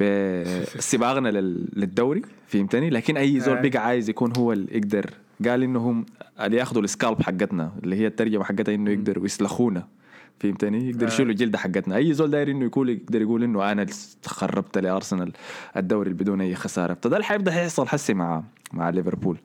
بسباقنا 0.00 1.28
لل- 1.40 1.68
للدوري 1.76 2.22
فهمتني؟ 2.46 2.90
لكن 2.90 3.16
أي 3.16 3.40
زول 3.40 3.56
آه. 3.56 3.60
بقى 3.68 3.78
عايز 3.86 4.08
يكون 4.08 4.32
هو 4.36 4.52
اللي 4.52 4.76
يقدر. 4.76 5.10
قال 5.48 5.62
إنه 5.62 5.78
هم 5.90 6.06
اللي 6.40 6.56
ياخذوا 6.56 6.82
السكالب 6.82 7.22
حقتنا 7.22 7.72
اللي 7.84 7.96
هي 7.96 8.06
الترجمة 8.06 8.44
حقتها 8.44 8.74
إنه 8.74 8.90
يقدروا 8.90 9.24
يسلخونا 9.24 9.86
فهمتني؟ 10.40 10.88
يقدر 10.90 11.06
آه. 11.06 11.08
يشيلوا 11.10 11.30
الجلده 11.32 11.58
حقتنا. 11.58 11.96
أي 11.96 12.12
زول 12.12 12.30
داير 12.30 12.50
إنه 12.50 12.64
يقول 12.64 12.88
يقدر 12.90 13.22
يقول 13.22 13.42
إنه 13.42 13.72
أنا 13.72 13.86
خربت 14.26 14.78
لأرسنال 14.78 15.32
الدوري 15.76 16.12
بدون 16.12 16.40
أي 16.40 16.54
خسارة. 16.54 16.96
فده 17.02 17.16
اللي 17.16 17.24
حيبدا 17.26 17.62
يحصل 17.62 17.88
حسي 17.88 18.14
مع 18.14 18.42
مع 18.72 18.90
ليفربول. 18.90 19.38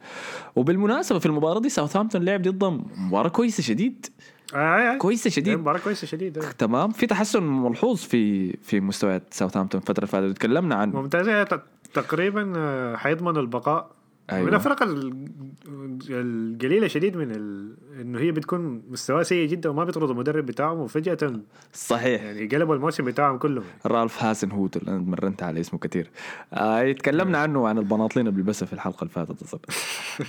وبالمناسبة 0.56 1.20
في 1.20 1.26
المباراة 1.26 1.60
دي 1.60 1.70
ساوثهامبتون 1.70 2.24
لعب 2.26 2.42
ضدهم 2.42 2.86
مباراة 2.98 3.30
كويسة 3.30 3.64
شديد. 3.64 4.06
آه 4.54 4.58
آه 4.58 4.94
آه. 4.94 4.98
كويسة 4.98 5.30
شديد 5.30 5.60
مباراة 5.60 5.80
كويسة 5.80 6.08
شديد 6.08 6.38
آه. 6.38 6.52
تمام 6.52 6.92
في 6.92 7.08
تحسن 7.08 7.44
ملحوظ 7.44 7.98
في 8.02 8.52
في 8.58 8.80
مستويات 8.80 9.24
ساوثهامبتون 9.34 9.82
الفترة 9.82 9.98
اللي 10.04 10.08
فاتت 10.08 10.38
تكلمنا 10.38 10.76
عن 10.76 10.90
ممتازة 10.92 11.44
ت- 11.44 11.62
تقريبا 11.94 12.54
آه، 12.58 12.96
حيضمنوا 12.96 13.42
البقاء 13.42 13.90
أيوة. 14.32 14.48
من 14.48 14.54
الفرق 14.54 14.84
ال- 14.84 15.28
القليلة 16.10 16.88
شديد 16.88 17.18
من 17.18 17.32
ال... 17.32 17.74
إنه 18.02 18.20
هي 18.20 18.32
بتكون 18.32 18.82
مستوى 18.90 19.24
سيء 19.24 19.48
جدا 19.48 19.70
وما 19.70 19.84
بيطردوا 19.84 20.12
المدرب 20.14 20.46
بتاعهم 20.46 20.78
وفجأة 20.80 21.18
صحيح. 21.74 22.22
يعني 22.24 22.48
قلبوا 22.48 22.76
الموسم 22.76 23.06
بتاعهم 23.06 23.38
كله. 23.38 23.64
رالف 23.86 24.24
هاسن 24.24 24.52
هوت 24.52 24.78
اللي 24.78 24.92
أنا 24.92 25.00
تمرنت 25.00 25.44
على 25.44 25.60
اسمه 25.60 25.80
كثير. 25.80 26.10
آه 26.54 26.92
تكلمنا 26.92 27.38
عنه 27.38 27.62
وعن 27.62 27.78
البناطلين 27.78 28.28
اللي 28.28 28.36
بيلبسها 28.36 28.66
في 28.66 28.74
الحلقة 28.74 29.02
اللي 29.02 29.14
فاتت 29.14 29.60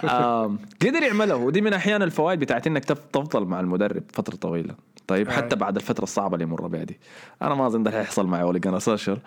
آه 0.05 0.57
قدر 0.83 1.03
يعملها 1.03 1.37
ودي 1.37 1.61
من 1.61 1.73
أحيانا 1.73 2.05
الفوائد 2.05 2.39
بتاعت 2.41 2.67
إنك 2.67 2.85
تف- 2.85 3.05
تفضل 3.13 3.45
مع 3.45 3.61
المدرب 3.61 4.03
فترة 4.13 4.37
طويلة. 4.37 4.75
طيب 5.09 5.29
حتى 5.31 5.55
أي. 5.55 5.61
بعد 5.61 5.77
الفترة 5.77 6.03
الصعبة 6.03 6.35
اللي 6.35 6.45
يمر 6.45 6.67
بها 6.67 6.85
دي. 6.85 6.99
أنا 7.43 7.55
ما 7.55 7.67
أظن 7.67 7.83
ده 7.83 7.91
حيحصل 7.91 8.27
معي 8.27 8.43
ولا 8.43 8.59
جانا 8.59 8.79
ساشر 8.79 9.19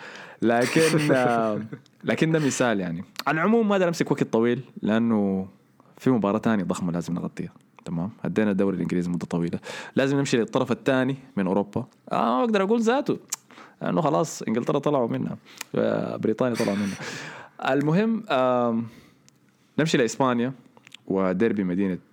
لكن 0.42 0.82
آه 1.12 1.62
لكن 2.04 2.32
ده 2.32 2.40
مثال 2.40 2.80
يعني. 2.80 3.04
على 3.28 3.36
العموم 3.36 3.68
ما 3.70 3.76
أقدر 3.76 3.88
أمسك 3.88 4.12
وقت 4.12 4.24
طويل 4.24 4.62
لأنه 4.82 5.48
في 5.98 6.10
مباراة 6.10 6.38
تانية 6.38 6.64
ضخمة 6.64 6.92
لازم 6.92 7.14
نغطيها. 7.14 7.54
تمام؟ 7.86 8.10
هدينا 8.24 8.52
الدوري 8.52 8.76
الإنجليزي 8.76 9.10
مدة 9.10 9.26
طويلة. 9.26 9.60
لازم 9.96 10.18
نمشي 10.18 10.38
للطرف 10.38 10.72
الثاني 10.72 11.16
من 11.38 11.48
أوروبا. 11.48 11.86
آه 12.12 12.16
ما 12.38 12.44
أقدر 12.44 12.64
أقول 12.64 12.82
ذاته. 12.82 13.18
لأنه 13.82 14.02
خلاص 14.02 14.42
إنجلترا 14.42 14.80
طلعوا 14.80 15.08
منها. 15.08 15.38
آه، 15.76 16.16
بريطانيا 16.16 16.56
طلعوا 16.56 16.78
منها. 16.78 16.96
المهم 17.74 18.24
نمشي 19.80 19.98
لإسبانيا 19.98 20.54
وديربي 21.08 21.64
مدينة 21.64 21.94
آه، 21.94 22.11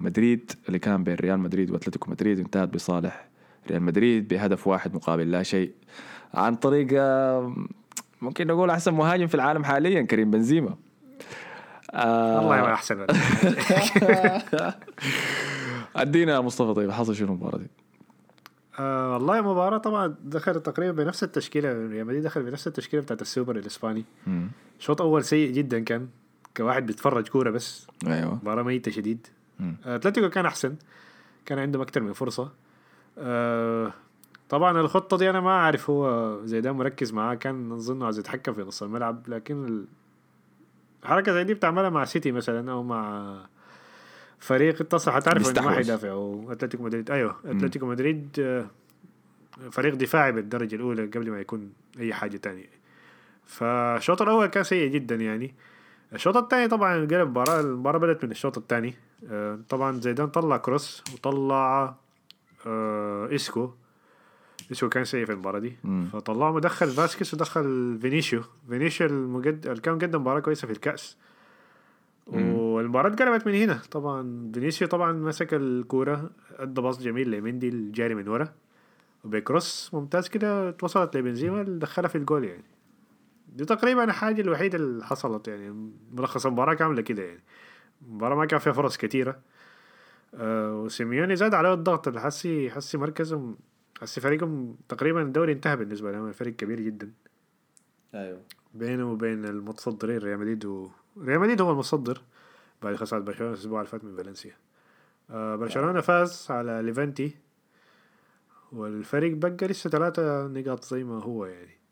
مدريد 0.00 0.52
اللي 0.66 0.78
كان 0.78 1.04
بين 1.04 1.14
ريال 1.14 1.38
مدريد 1.38 1.70
وأتلتيكو 1.70 2.10
مدريد 2.10 2.38
انتهت 2.38 2.68
بصالح 2.68 3.28
ريال 3.70 3.82
مدريد 3.82 4.28
بهدف 4.28 4.66
واحد 4.66 4.94
مقابل 4.94 5.30
لا 5.30 5.42
شيء 5.42 5.72
عن 6.34 6.54
طريق 6.54 6.88
آه، 6.92 7.56
ممكن 8.22 8.46
نقول 8.46 8.70
أحسن 8.70 8.94
مهاجم 8.94 9.26
في 9.26 9.34
العالم 9.34 9.64
حاليا 9.64 10.02
كريم 10.02 10.30
بنزيما 10.30 10.76
آه، 11.94 12.36
والله 12.36 12.56
ما 12.56 12.72
أحسن 12.72 13.06
أدينا 15.96 16.34
يا 16.34 16.40
مصطفى 16.40 16.74
طيب 16.74 16.90
حصل 16.90 17.16
شنو 17.16 17.28
المباراة 17.28 17.58
دي؟ 17.58 17.66
آه 18.78 19.12
والله 19.12 19.40
مباراة 19.40 19.78
طبعا 19.78 20.14
دخل 20.24 20.60
تقريبا 20.60 21.04
بنفس 21.04 21.22
التشكيلة 21.24 21.72
ريال 21.72 22.06
مدريد 22.06 22.22
دخل 22.22 22.42
بنفس 22.42 22.66
التشكيلة 22.66 23.02
بتاعت 23.02 23.22
السوبر 23.22 23.56
الإسباني. 23.56 24.04
شوط 24.78 25.02
أول 25.02 25.24
سيء 25.24 25.52
جدا 25.52 25.78
كان 25.84 26.08
كواحد 26.56 26.86
بيتفرج 26.86 27.28
كورة 27.28 27.50
بس 27.50 27.86
أيوه 28.06 28.34
مباراة 28.34 28.62
ميتة 28.62 28.90
شديد. 28.90 29.26
أتلتيكو 29.84 30.28
كان 30.30 30.46
أحسن. 30.46 30.76
كان 31.46 31.58
عندهم 31.58 31.82
أكثر 31.82 32.00
من 32.00 32.12
فرصة. 32.12 32.52
آه 33.18 33.92
طبعا 34.48 34.80
الخطة 34.80 35.16
دي 35.16 35.30
أنا 35.30 35.40
ما 35.40 35.50
أعرف 35.50 35.90
هو 35.90 36.36
زيدان 36.44 36.74
مركز 36.74 37.12
معاه 37.12 37.34
كان 37.34 37.72
أظن 37.72 38.02
عايز 38.02 38.18
يتحكم 38.18 38.52
في 38.54 38.60
نص 38.62 38.82
الملعب 38.82 39.22
لكن 39.28 39.64
ال- 39.64 39.84
حركة 41.04 41.32
زي 41.32 41.44
دي 41.44 41.54
بتعملها 41.54 41.90
مع 41.90 42.04
سيتي 42.04 42.32
مثلا 42.32 42.72
أو 42.72 42.82
مع 42.82 43.34
فريق 44.38 44.80
اتصل. 44.80 45.10
حتعرف 45.10 45.50
إنه 45.58 45.62
ما. 45.68 45.74
حيدافع. 45.74 46.10
أو 46.10 46.52
أتلتيكو 46.52 46.82
مدريد. 46.82 47.10
أيوه 47.10 47.36
أتلتيكو 47.44 47.86
مدريد 47.86 48.28
آه، 48.38 48.66
فريق 49.70 49.94
دفاعي 49.94 50.32
بالدرجة 50.32 50.76
الأولى 50.76 51.02
قبل 51.06 51.30
ما 51.30 51.40
يكون 51.40 51.72
أي 52.00 52.14
حاجة 52.14 52.36
تانية. 52.36 52.66
فالشوط 53.46 54.22
الأول 54.22 54.46
كان 54.46 54.64
سيء 54.64 54.90
جدا 54.90 55.14
يعني. 55.14 55.54
الشوط 56.12 56.36
الثاني 56.36 56.68
طبعا 56.68 56.94
قلب 56.94 57.12
المباراة 57.12 57.60
المباراة 57.60 57.98
بدأت 57.98 58.24
من 58.24 58.30
الشوط 58.30 58.58
الثاني. 58.58 58.94
آه، 59.30 59.58
طبعا 59.68 60.00
زيدان 60.00 60.26
طلع 60.26 60.56
كروس 60.56 61.04
وطلع 61.14 61.94
آه، 62.66 63.34
إسكو 63.34 63.70
إسكو 64.72 64.88
كان 64.88 65.04
سيء 65.04 65.26
في 65.26 65.32
المباراة 65.32 65.58
دي. 65.58 65.76
مم. 65.84 66.08
فطلعوا 66.12 66.56
مدخل 66.56 66.88
فاسكيز 66.88 67.34
ودخل 67.34 67.98
فينيسيو. 68.00 68.42
فينيسيو. 68.68 69.06
اللي 69.06 69.80
كان 69.82 69.94
مقدم 69.94 70.20
مباراة 70.20 70.40
كويسة 70.40 70.66
في 70.66 70.72
الكأس. 70.72 71.16
والمباراة 72.26 73.08
اتقلبت 73.08 73.46
من 73.46 73.54
هنا. 73.54 73.80
طبعا 73.90 74.50
فينيسيو 74.54 74.88
طبعا 74.88 75.12
مسك 75.12 75.54
الكورة 75.54 76.30
أدى 76.58 76.80
pass 76.80 77.02
جميل 77.02 77.30
لمندي 77.30 77.68
الجاري 77.68 78.14
من 78.14 78.28
ورا. 78.28 78.52
وب 79.24 79.43
cross 79.43 79.90
ممتاز 79.94 80.28
كده 80.28 80.68
اتوصلت 80.68 81.16
لبنزيما 81.16 81.62
دخلها 81.62 82.08
في 82.08 82.18
الجول 82.18 82.44
يعني. 82.44 82.64
دي 83.56 83.64
تقريبا 83.64 84.04
الحاجة 84.04 84.40
الوحيدة 84.40 84.78
اللي 84.78 85.04
حصلت 85.04 85.48
يعني. 85.48 85.90
ملخص 86.12 86.46
المباراة 86.46 86.74
كاملة 86.74 87.02
كده 87.02 87.22
يعني. 87.22 87.42
المباراة 88.02 88.36
ما 88.36 88.46
كان 88.46 88.58
فيها 88.58 88.72
فرص 88.72 88.96
كتيرة. 88.96 89.40
آه 90.34 90.80
وسيميوني 90.80 91.36
زاد 91.36 91.54
عليه 91.54 91.72
الضغط 91.74 92.08
اللي 92.08 92.20
حسي 92.20 92.70
حسي 92.70 92.98
مركزهم 92.98 93.56
حسي 94.00 94.20
فريقهم 94.20 94.76
تقريبا 94.88 95.22
الدوري 95.22 95.52
انتهى 95.52 95.76
بالنسبة 95.76 96.12
لهم. 96.12 96.32
فريق 96.32 96.56
كبير 96.56 96.80
جدا. 96.80 97.12
أيوه. 98.14 98.40
بينه 98.74 99.12
وبين 99.12 99.44
المتصدرين 99.44 100.18
ريال 100.18 100.38
مدريد 100.38 100.64
و... 100.64 100.88
ريال 101.18 101.40
مدريد 101.40 101.60
هو 101.60 101.70
المتصدر 101.70 102.22
بعد 102.82 102.96
خسارة 102.96 103.20
برشلونة 103.20 103.52
الأسبوع 103.52 103.80
اللي 103.80 103.90
فات 103.90 104.04
من 104.04 104.16
فالنسيا. 104.16 104.56
آه 105.30 105.56
برشلونة 105.56 106.00
فاز 106.00 106.46
على 106.50 106.82
ليفانتي. 106.84 107.36
والفريق 108.72 109.36
بقى 109.36 109.66
لسه 109.68 109.90
ثلاثة 109.90 110.46
نقاط 110.46 110.84
زي 110.84 111.04
ما 111.04 111.22
هو 111.22 111.46
يعني. 111.46 111.85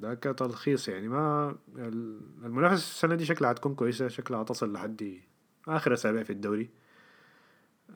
ده 0.00 0.14
كتلخيص 0.14 0.88
يعني. 0.88 1.08
ما 1.08 1.54
ال- 1.78 2.20
المنافسة 2.44 2.74
السنة 2.76 3.14
دي 3.14 3.24
شكلها 3.24 3.50
هتكون 3.50 3.74
كويسة 3.74 4.08
شكلها 4.08 4.42
هتصل 4.42 4.72
لحد 4.72 5.14
آخر 5.68 5.92
أسابيع 5.92 6.22
في 6.22 6.30
الدوري. 6.30 6.68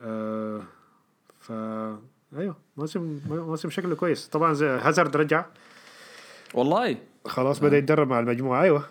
آه 0.01 0.61
ف 1.39 1.51
أيوه 2.37 2.55
موسم 2.77 3.19
موسم 3.29 3.69
شكله 3.69 3.95
كويس. 3.95 4.27
طبعا 4.27 4.53
زي 4.53 4.67
هازارد 4.67 5.17
رجع. 5.17 5.45
والله. 6.53 6.97
خلاص 7.25 7.59
بدأ 7.59 7.77
يتدرب 7.77 8.07
مع 8.07 8.19
المجموعة. 8.19 8.61
أيوه 8.63 8.85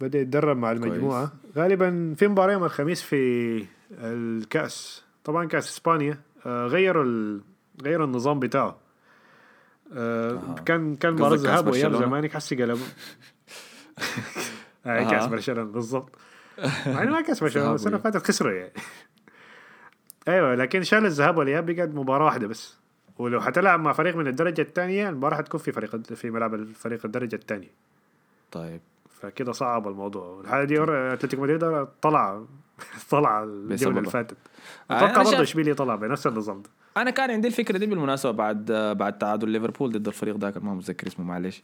بدأ 0.00 0.18
يتدرب 0.20 0.56
مع 0.56 0.72
المجموعة. 0.72 1.32
غالبا 1.56 2.14
في 2.18 2.28
مباراة 2.28 2.52
يوم 2.52 2.64
الخميس 2.64 3.02
في 3.02 3.64
الكأس. 3.92 5.04
طبعا 5.24 5.44
كأس 5.44 5.68
إسبانيا. 5.68 6.20
آه، 6.46 6.66
غيروا 6.66 7.04
ال... 7.04 7.40
غيروا 7.82 8.06
النظام 8.06 8.40
بتاعه. 8.40 8.76
آه 9.92 10.30
آه. 10.30 10.54
كان 10.66 10.96
كان 10.96 11.12
مباراه 11.12 11.36
ذهاب 11.36 11.66
واياب؟ 11.66 11.92
زمانك 11.92 12.32
حسي 12.32 12.62
قلبوا 12.62 12.86
آه. 14.86 15.10
كأس 15.10 15.26
برشلونة 15.26 15.62
بالضبط 15.72 16.18
مع 16.86 17.02
إنه 17.02 17.10
ما 17.10 17.18
عشان 17.18 17.46
ذهاب 17.46 17.74
السنة 17.74 17.96
اللي. 17.96 18.02
فاتت 18.02 18.26
خسروا 18.26 18.52
يعني 18.52 18.72
أيوه 20.28 20.54
لكن 20.54 20.82
شال 20.82 21.06
الذهاب 21.06 21.36
والإياب 21.36 21.66
بقت 21.66 21.88
مباراة 21.88 22.24
واحدة 22.24 22.46
بس 22.46 22.76
ولو 23.18 23.40
حتلعب 23.40 23.80
مع 23.80 23.92
فريق 23.92 24.16
من 24.16 24.26
الدرجة 24.26 24.62
الثانية 24.62 25.08
المباراة 25.08 25.36
حتكون 25.36 25.60
في 25.60 25.72
فريق 25.72 25.96
في 25.96 26.30
ملعب 26.30 26.54
الفريق 26.54 27.00
الدرجة 27.04 27.36
الثانية 27.36 27.70
طيب 28.52 28.80
فكده 29.22 29.52
صعب 29.52 29.88
الموضوع. 29.88 30.26
والحاله 30.26 30.64
دي 30.64 30.82
أتلتيكو 31.12 31.42
مدريد 31.42 31.86
طلع 32.02 32.42
طلع 33.10 33.42
الجوله. 33.42 33.98
اللي 33.98 34.10
فاتت. 34.10 34.36
أتوقع 34.90 35.22
برضه 35.22 35.42
إشبيليا 35.42 35.74
طلع 35.74 35.94
بنفس 35.94 36.26
النظام 36.26 36.62
ده. 36.62 36.70
أنا 36.96 37.10
كان 37.10 37.30
عندي 37.30 37.48
الفكرة 37.48 37.78
دي 37.78 37.86
بالمناسبة 37.86 38.32
بعد 38.32 38.72
بعد 38.98 39.18
تعادل 39.18 39.48
ليفربول 39.48 39.92
ضد 39.92 40.06
الفريق 40.06 40.36
ذاك 40.36 40.64
ما 40.64 40.74
متذكر 40.74 41.06
اسمه 41.06 41.24
معلش. 41.24 41.62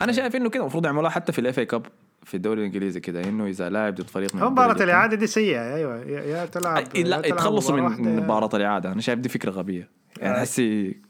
أنا 0.00 0.12
شايف 0.12 0.36
إنه 0.36 0.50
كده 0.50 0.62
المفروض 0.62 0.86
يعملوها 0.86 1.10
حتى 1.10 1.32
في 1.32 1.38
ال 1.38 1.58
FA 1.58 1.66
Cup 1.66 1.86
في 2.24 2.34
الدوري 2.34 2.60
الإنجليزي 2.60 3.00
كده 3.00 3.24
إنه 3.24 3.46
إذا 3.46 3.68
لاعب 3.68 3.94
ضد 3.94 4.10
فريق 4.10 4.34
من 4.34 4.42
الدرجة 4.42 4.84
الإعادة 4.84 5.16
دي 5.16 5.26
سيئة. 5.26 5.74
أيوه. 5.74 5.96
يا 6.04 6.46
تلعب 6.46 6.96
لا 6.96 7.26
يتخلصوا 7.26 7.76
مباراة 7.76 7.96
من 8.00 8.16
مباراه 8.16 8.56
الإعادة. 8.56 8.92
أنا 8.92 9.00
شايف 9.00 9.18
دي 9.18 9.28
فكرة 9.28 9.50
غبية. 9.50 9.88
يعني 10.18 10.36
آه. 10.36 10.40
حسي 10.40 11.00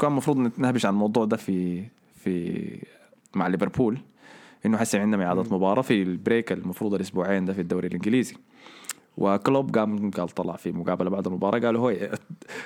كان 0.00 0.10
المفروض 0.10 0.36
نتناقش 0.38 0.86
عن 0.86 0.92
الموضوع 0.92 1.24
ده 1.24 1.36
في 1.36 1.84
في 2.24 2.86
مع 3.34 3.46
ليفربول. 3.46 3.98
إنه 4.66 4.78
حسي 4.78 4.98
عندنا 4.98 5.26
اعاده 5.26 5.42
مباراة 5.56 5.82
في 5.82 6.02
ال 6.02 6.10
break 6.10 6.52
المفروض 6.52 6.94
الأسبوعين 6.94 7.44
ده 7.44 7.52
في 7.52 7.60
الدوري 7.60 7.88
الإنجليزي. 7.88 8.36
وكلوب 9.18 9.78
قام 9.78 10.10
قال 10.10 10.28
طلع 10.28 10.56
في 10.56 10.72
مقابلة 10.72 11.10
بعد 11.10 11.26
المباراة 11.26 11.58
قال 11.58 11.76
هو 11.76 11.90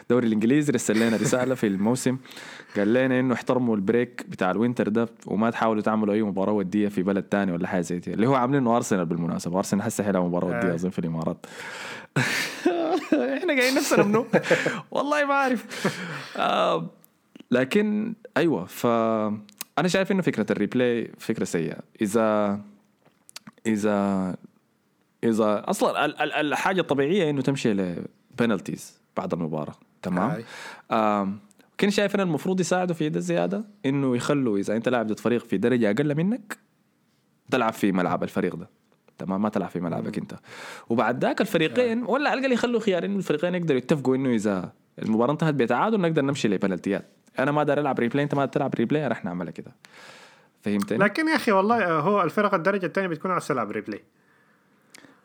الدوري 0.03 0.27
الإنجليزي 0.27 0.73
رسل 0.73 1.07
لنا 1.07 1.17
رسالة 1.17 1.55
في 1.55 1.67
الموسم 1.67 2.17
قال 2.77 2.93
لنا 2.95 3.21
إنه 3.21 3.35
احترموا 3.35 3.77
ال 3.77 3.85
break 3.85 4.25
بتاع 4.29 4.51
ال 4.51 4.56
winter 4.56 4.89
ده 4.89 5.09
وما 5.27 5.51
تحاولوا 5.51 5.83
تعملوا 5.83 6.15
أي 6.15 6.23
مباراة 6.23 6.53
ودية 6.53 6.89
في 6.89 7.03
بلد 7.03 7.23
تاني 7.23 7.53
ولا 7.53 7.67
حاجة 7.69 7.81
زي 7.81 7.99
دي. 7.99 8.15
اللي 8.15 8.27
هو 8.27 8.35
عاملينه 8.35 8.77
أرسنال 8.77 9.07
بالمناسبة. 9.07 9.59
أرسنال 9.59 9.83
هسه 9.83 10.05
حيلعب 10.05 10.25
مباراة 10.25 10.47
ودية 10.59 10.73
آه. 10.73 10.75
أظن 10.75 10.91
في 10.91 10.99
الإمارات. 10.99 11.47
إحنا 13.37 13.55
قاعدين 13.55 13.75
نفسنا 13.75 14.03
منو 14.05 14.27
والله 14.91 15.25
ما 15.25 15.35
أعرف. 15.35 15.87
آه 16.37 16.91
لكن 17.51 18.15
أيوه 18.37 18.65
ف 18.65 18.87
أنا 19.79 19.89
شايف 19.89 20.13
إنه 20.13 20.23
فكرة 20.23 20.47
ال 20.53 20.61
replay 20.61 21.11
فكرة 21.19 21.45
سيئة. 21.45 21.79
إذا 22.03 22.61
إذا 23.67 24.37
إذا 25.25 25.71
أصلا 25.71 26.05
ال- 26.05 26.21
ال- 26.23 26.33
الحاجة 26.33 26.81
الطبيعية 26.81 27.31
إنه 27.31 27.43
تمشي 27.43 27.73
ل 27.73 27.86
penalties 27.86 29.01
بعد 29.17 29.33
المباراة. 29.33 29.75
تمام؟ 30.03 30.43
كنت 31.81 31.91
شايف 31.91 32.15
ان 32.15 32.21
المفروض 32.21 32.61
يساعدوا 32.61 32.95
في 32.95 33.09
ده 33.09 33.19
الزيادة. 33.19 33.65
إنه 33.87 34.17
يخلوا 34.17 34.59
إذا 34.59 34.77
أنت 34.77 34.89
لاعب 34.89 35.07
ضد 35.07 35.21
فريق 35.21 35.45
في 35.45 35.57
درجة 35.57 35.91
أقل 35.91 36.15
منك 36.15 36.59
تلعب 37.51 37.73
في 37.73 37.93
ملعب 37.93 38.23
الفريق 38.23 38.57
ده. 38.57 38.69
تمام؟ 39.19 39.43
ما 39.43 39.49
تلعب 39.49 39.71
في 39.71 39.81
ملعبك 39.81 40.19
أنت. 40.19 40.35
وبعد 40.89 41.25
ذاك 41.25 41.41
الفريقين 41.41 42.03
ولا 42.05 42.31
على 42.31 42.39
الأقل 42.39 42.53
يخلوا 42.53 42.81
خيار 42.81 43.05
انه 43.05 43.17
الفريقين 43.17 43.55
يقدروا 43.55 43.79
يتفقوا 43.79 44.17
إنه 44.17 44.35
إذا 44.35 44.73
المباراة 45.03 45.33
انتهت 45.33 45.55
بتعادل 45.55 46.01
نقدر 46.01 46.23
نمشي 46.23 46.49
لبنالتيات. 46.49 47.07
أنا 47.39 47.53
ما 47.53 47.63
دار 47.63 47.81
ألعب 47.81 47.99
replay 48.01 48.25
أنت 48.25 48.35
ما 48.35 48.47
تلعب 48.47 48.75
replay 48.75 49.07
رح 49.09 49.25
نعملها 49.25 49.51
كده 49.53 49.73
فهمتني؟ 50.63 50.99
لكن 50.99 51.29
يا 51.29 51.37
أخي 51.37 51.53
والله 51.53 51.85
آه، 51.85 52.01
هو 52.01 52.23
الفرق 52.23 52.55
الدرجة 52.55 52.87
الثانية 52.87 53.09
بتكون 53.09 53.31
على 53.31 53.41
تلعب 53.41 53.71
replay 53.71 54.03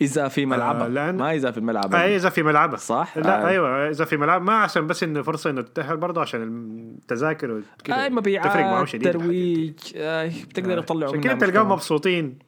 إذا 0.01 0.27
في 0.27 0.45
ملعبها 0.45 0.87
لأن- 0.87 1.15
ما 1.19 1.33
إذا 1.35 1.51
في 1.51 1.57
الملعب 1.57 1.95
اي 1.95 2.15
إذا 2.15 2.29
في 2.29 2.43
ملعبها 2.43 2.77
صح؟ 2.77 3.17
لا 3.17 3.43
آه. 3.43 3.47
أيوه 3.47 3.89
إذا 3.89 4.05
في 4.05 4.17
ملعب 4.17 4.41
ما 4.41 4.53
عشان 4.53 4.87
بس 4.87 5.03
إنه 5.03 5.21
فرصة 5.21 5.49
إنه 5.49 5.61
تتأهل 5.61 5.97
برضه 5.97 6.21
عشان 6.21 6.41
التذاكر 7.01 7.51
وكده 7.51 7.63
تفرق 7.83 7.97
معاهم 7.97 8.15
مبيعات 8.15 8.87
شديد 8.87 9.07
الحاجات 9.07 9.21
دي. 9.21 9.25
ترويج 9.25 9.79
آي 9.95 10.29
بتقدر 10.49 10.81
تطلعوا 10.81 11.11
عشان 11.11 11.21
كده 11.21 11.33
منها 11.35 11.47
تلقاهم. 11.47 11.71
مبسوطين 11.71 12.39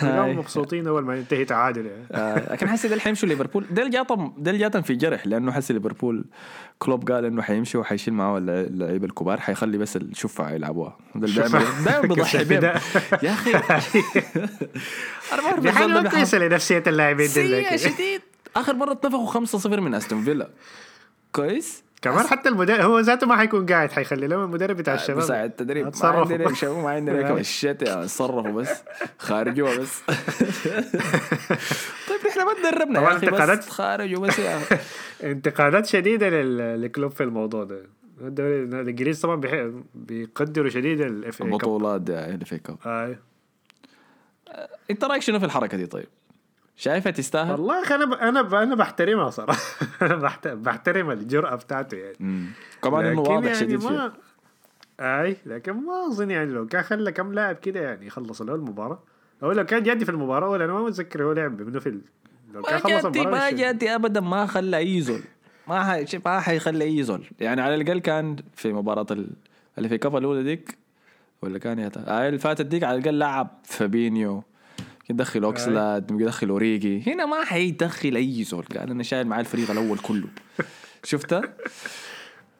تلقاهم 0.00 0.36
مبسوطين 0.38 0.86
أول 0.86 1.04
ما 1.04 1.16
ينتهي 1.16 1.44
تعادل 1.44 1.86
يعني. 1.86 2.04
آه، 2.12 2.52
لكن 2.52 2.68
حسي 2.68 2.88
ده 2.88 2.94
اللي 2.94 3.02
حيمشوا 3.04 3.28
ليفربول. 3.28 3.64
ده 3.70 3.82
اللي 3.82 3.92
جاتهم 3.92 4.34
ده 4.38 4.50
اللي 4.50 4.60
جاتهم 4.60 4.82
في 4.82 4.94
جرح 4.94 5.26
لأنه 5.26 5.52
حسي 5.52 5.72
ليفربول 5.72 6.24
كلوب 6.78 7.10
قال 7.10 7.24
إنه 7.24 7.42
حيمشي 7.42 7.78
وحيشيل 7.78 8.14
معاه 8.14 8.38
اللع- 8.38 8.66
اللعيبة 8.66 9.06
الكبار 9.06 9.40
حيخلي 9.40 9.78
بس 9.78 9.96
الشفعه 9.96 10.50
يلعبوها. 10.50 10.96
ده 11.14 11.26
اللي 11.26 11.42
دائما 11.84 12.00
بيضحي 12.00 12.44
بيهم 12.44 12.60
ده. 12.60 12.74
يا 13.22 13.32
أخي. 13.32 13.50
أنا 15.32 15.42
ما 15.42 15.46
اعرف 15.48 15.60
دي 15.60 15.72
حاجة 15.72 16.08
كويسه 16.08 16.38
لنفسية 16.38 16.82
اللاعبين 16.86 17.26
دي 17.34 17.78
شديد. 17.78 18.20
آخر 18.56 18.74
مرة 18.74 18.92
اتنفخوا 18.92 19.46
5-0 19.46 19.66
من 19.66 19.94
أستون 19.94 20.24
فيلا. 20.24 20.50
كويس؟ 21.32 21.82
كمان 22.02 22.26
حتى 22.26 22.48
المدرب 22.48 22.80
هو 22.80 23.00
ذاته 23.00 23.26
ما 23.26 23.36
حيكون 23.36 23.66
قاعد 23.66 23.92
حيخلي 23.92 24.26
لهم 24.26 24.44
المدرب 24.44 24.76
بتاع 24.76 24.94
الشباب 24.94 25.18
مساعد 25.18 25.50
تدريب 25.50 25.86
ما. 25.86 25.92
عندنا 26.32 26.48
ما 26.82 26.90
عندنا 26.90 27.22
كم 27.28 27.36
الشت 27.36 27.82
يا 27.82 28.06
صرفوا 28.06 28.50
بس 28.52 28.82
خارجوها 29.18 29.76
بس 29.78 30.00
طيب 32.08 32.20
إحنا 32.30 32.44
ما 32.44 32.54
تدربنا 32.70 33.00
طبعاً 33.00 33.14
انتقادات. 33.14 33.58
بس 33.58 33.68
خارجوا 33.68 34.26
بس 34.26 34.38
يا. 34.48 34.60
انتقادات 35.30 35.86
شديدة 35.86 36.28
لل- 36.28 36.82
لكلوب 36.82 37.10
في 37.10 37.22
الموضوع 37.22 37.64
ده 37.64 37.82
الدوري 38.20 38.62
الإنجليزي 38.62 39.22
طبعا 39.22 39.40
بيقدروا 39.94 40.68
شديد 40.70 41.00
ال 41.00 41.42
FA 41.42 41.46
البطولات 41.46 42.00
دي 42.00 42.18
ال 42.24 42.44
FA 42.44 42.58
Cup 42.58 42.76
آه. 42.86 43.16
انت 44.90 45.04
رأيك 45.04 45.22
شنو 45.22 45.38
في 45.38 45.44
الحركة 45.44 45.76
دي 45.76 45.86
طيب؟ 45.86 46.06
شايفها 46.80 47.12
تستاهل؟ 47.12 47.50
والله 47.52 47.94
أنا 47.94 48.04
ب... 48.04 48.12
أنا 48.12 48.42
ب... 48.42 48.54
أنا 48.54 48.74
بحترمها 48.74 49.30
صراحة. 49.30 49.60
بحترم 50.46 51.10
الجرأة 51.10 51.54
بتاعته 51.54 51.96
يعني 51.96 52.16
مم. 52.20 52.46
كمان 52.82 53.04
إنه 53.06 53.20
واضح 53.20 53.44
يعني 53.46 53.54
شديد 53.58 53.80
فيه 53.80 53.88
ما... 53.90 54.12
أي 55.00 55.36
لكن 55.46 55.72
ما 55.72 56.06
أظن 56.06 56.30
يعني 56.30 56.52
لو 56.52 56.66
كان 56.66 56.82
خلى 56.82 57.12
كم 57.12 57.32
لاعب 57.32 57.56
كده 57.56 57.80
يعني 57.80 58.06
يخلص 58.06 58.42
له 58.42 58.54
المباراة 58.54 58.98
أو 59.42 59.52
لو 59.52 59.64
كان 59.64 59.82
جدي 59.82 60.04
في 60.04 60.10
المباراة 60.10 60.48
ولا 60.48 60.64
أنا 60.64 60.72
ما 60.72 60.82
متذكر 60.82 61.22
هو 61.24 61.32
لعب 61.32 61.62
منه 61.62 61.80
في. 61.80 62.00
لو 62.54 62.62
كان 62.62 62.78
خلص 62.78 63.04
المباراة 63.04 63.30
ما 63.30 63.48
مش- 63.50 63.54
جاتي 63.54 63.94
ابدا 63.94 64.20
ما 64.20 64.46
خلى 64.46 64.76
اي 64.76 65.00
زول 65.00 65.20
ما 65.68 65.84
حي... 65.84 66.06
ما 66.26 66.40
حيخلي 66.40 66.84
اي 66.84 67.02
زول 67.02 67.24
يعني 67.40 67.60
على 67.60 67.74
الأقل 67.74 67.98
كان 67.98 68.36
في 68.54 68.72
مباراة 68.72 69.06
ال... 69.10 69.30
ال 69.78 69.88
FA 69.88 69.98
Cup 69.98 70.18
الأولى 70.18 70.42
ديك 70.42 70.78
ولا 71.42 71.58
كان 71.58 71.78
يا 71.78 71.90
آه 71.96 72.28
اللي 72.28 72.38
فاتت 72.38 72.66
ديك 72.66 72.84
على 72.84 72.98
الأقل 72.98 73.18
لعب 73.18 73.48
فابينيو 73.64 74.42
يدخل 75.10 75.44
اوكسلاد 75.44 76.10
يدخل 76.10 76.48
أوريجي 76.48 77.12
هنا 77.12 77.26
ما 77.26 77.44
حيدخل 77.44 78.16
أي 78.16 78.44
زول 78.44 78.64
قال 78.64 78.90
أنا 78.90 79.02
شايل 79.02 79.26
معاه 79.26 79.40
الفريق 79.40 79.70
الأول 79.70 79.98
كله 79.98 80.28
شفتها؟ 81.04 81.42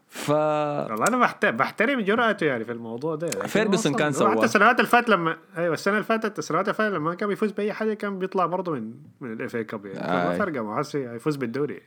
ف 0.09 0.31
والله 0.31 1.07
أنا 1.09 1.19
بحت... 1.19 1.47
بحترم 1.47 2.01
جرأته 2.01 2.47
يعني 2.47 2.65
في 2.65 2.73
الموضوع 2.73 3.15
ده 3.15 3.31
فيرجسون 3.31 3.95
كان 3.95 4.13
سواه. 4.13 4.31
حتى 4.31 4.45
السنوات 4.45 4.77
اللي 4.77 4.91
فاتت 4.91 5.09
لما 5.09 5.37
أيوه 5.57 5.75
السنة 5.75 5.95
اللي 5.95 6.05
فاتت 6.05 6.39
السنوات 6.39 6.65
اللي 6.65 6.75
فاتت 6.75 6.95
لما 6.95 7.15
كان 7.15 7.29
بيفوز 7.29 7.53
بأي 7.53 7.73
حاجة 7.73 7.95
كان 7.95 8.19
بيطلع 8.19 8.47
برضه 8.47 8.73
من 8.73 8.95
من 9.21 9.33
ال 9.33 9.57
FA 9.57 9.64
Cup 9.64 9.87
يعني 9.87 10.29
ما. 10.29 10.39
فرقه 10.39 10.63
معاه 10.63 10.85
يفوز 10.95 11.37
بالدوري 11.37 11.81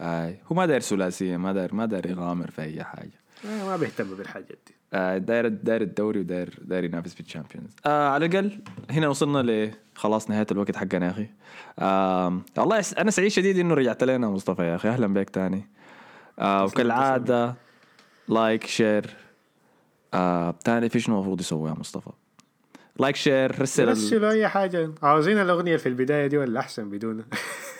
آي. 0.00 0.40
هو 0.46 0.56
ما 0.56 0.66
داير 0.66 0.80
ثلاثية 0.80 1.36
ما 1.36 1.52
داير 1.52 1.74
ما 1.74 1.86
داير 1.86 2.06
يغامر 2.06 2.50
في 2.50 2.62
أي 2.62 2.84
حاجة 2.84 3.23
ما 3.44 3.76
بيهتم 3.76 4.14
بالحاجات 4.16 4.58
دي. 4.66 4.74
آه، 4.92 5.18
داير 5.18 5.48
داير 5.48 5.82
الدوري 5.82 6.20
وداير 6.20 6.58
داير 6.62 6.84
ينافس 6.84 7.14
بال 7.14 7.24
Champions 7.24 7.70
آه 7.86 8.08
على 8.08 8.26
الأقل 8.26 8.58
هنا 8.90 9.08
وصلنا 9.08 9.38
ل 9.42 9.70
خلاص 9.94 10.30
نهاية 10.30 10.46
الوقت 10.50 10.76
حقنا 10.76 11.06
يا 11.06 11.10
أخي. 11.10 11.26
آه 11.78 12.40
والله 12.58 12.78
يس- 12.78 12.94
أنا 12.94 13.10
سعيد 13.10 13.28
شديد 13.30 13.58
إنه 13.58 13.74
رجعت 13.74 14.04
لنا 14.04 14.28
مصطفى 14.28 14.62
يا 14.62 14.74
أخي. 14.76 14.88
أهلا 14.88 15.06
بك 15.06 15.30
تاني. 15.30 15.68
آه 16.38 16.64
وكالعادة 16.64 17.54
like 18.28 18.66
share 18.66 19.16
آه 20.14 20.54
تاني 20.64 20.88
في 20.88 21.00
شنو 21.00 21.14
المفروض 21.16 21.40
يسوي 21.40 21.68
يا 21.70 21.74
مصطفى؟ 21.74 22.10
like 23.00 23.16
share 23.16 23.60
رسل. 23.62 23.88
رسلوا 23.88 24.30
أي 24.30 24.48
حاجة. 24.48 24.90
عاوزين 25.02 25.38
الأغنية 25.38 25.76
في 25.76 25.88
البداية 25.88 26.26
دي 26.26 26.38
ولا 26.38 26.60
أحسن 26.60 26.90
بدونها. 26.90 27.24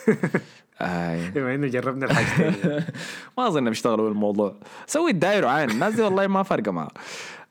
بما 1.34 1.54
إنه 1.54 1.66
جربنا 1.66 2.06
الحاجتين. 2.06 2.84
ما 3.38 3.46
أظن 3.46 3.68
بيشتغلوا 3.68 4.08
بالموضوع. 4.08 4.54
سوي 4.86 5.10
الداير 5.10 5.44
وعين 5.44 5.70
الناس 5.70 5.94
دي 5.94 6.02
والله 6.02 6.26
ما 6.26 6.42
فارقة 6.42 6.72
معها 6.72 6.90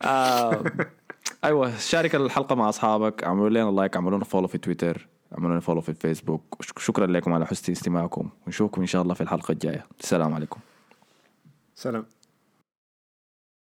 آه 0.01 0.63
أيوه 1.43 1.77
شارك 1.77 2.15
الحلقة 2.15 2.55
مع 2.55 2.69
أصحابك. 2.69 3.23
اعملوا 3.23 3.49
لنا 3.49 3.71
like 3.71 3.95
اعملوا 3.95 4.15
لنا 4.17 4.25
follow 4.25 4.47
في 4.47 4.57
تويتر 4.57 5.07
اعملوا 5.33 5.51
لنا 5.51 5.59
follow 5.59 5.81
في 5.81 5.89
الفيسبوك 5.89 6.55
شكرا 6.77 7.07
لكم 7.07 7.33
على 7.33 7.45
حسن 7.45 7.71
استماعكم. 7.71 8.29
ونشوفكم 8.45 8.81
إن 8.81 8.87
شاء 8.87 9.01
الله 9.01 9.13
في 9.13 9.21
الحلقة 9.21 9.51
الجاية. 9.51 9.85
السلام 9.99 10.33
عليكم. 10.33 10.59
سلام. 11.75 12.05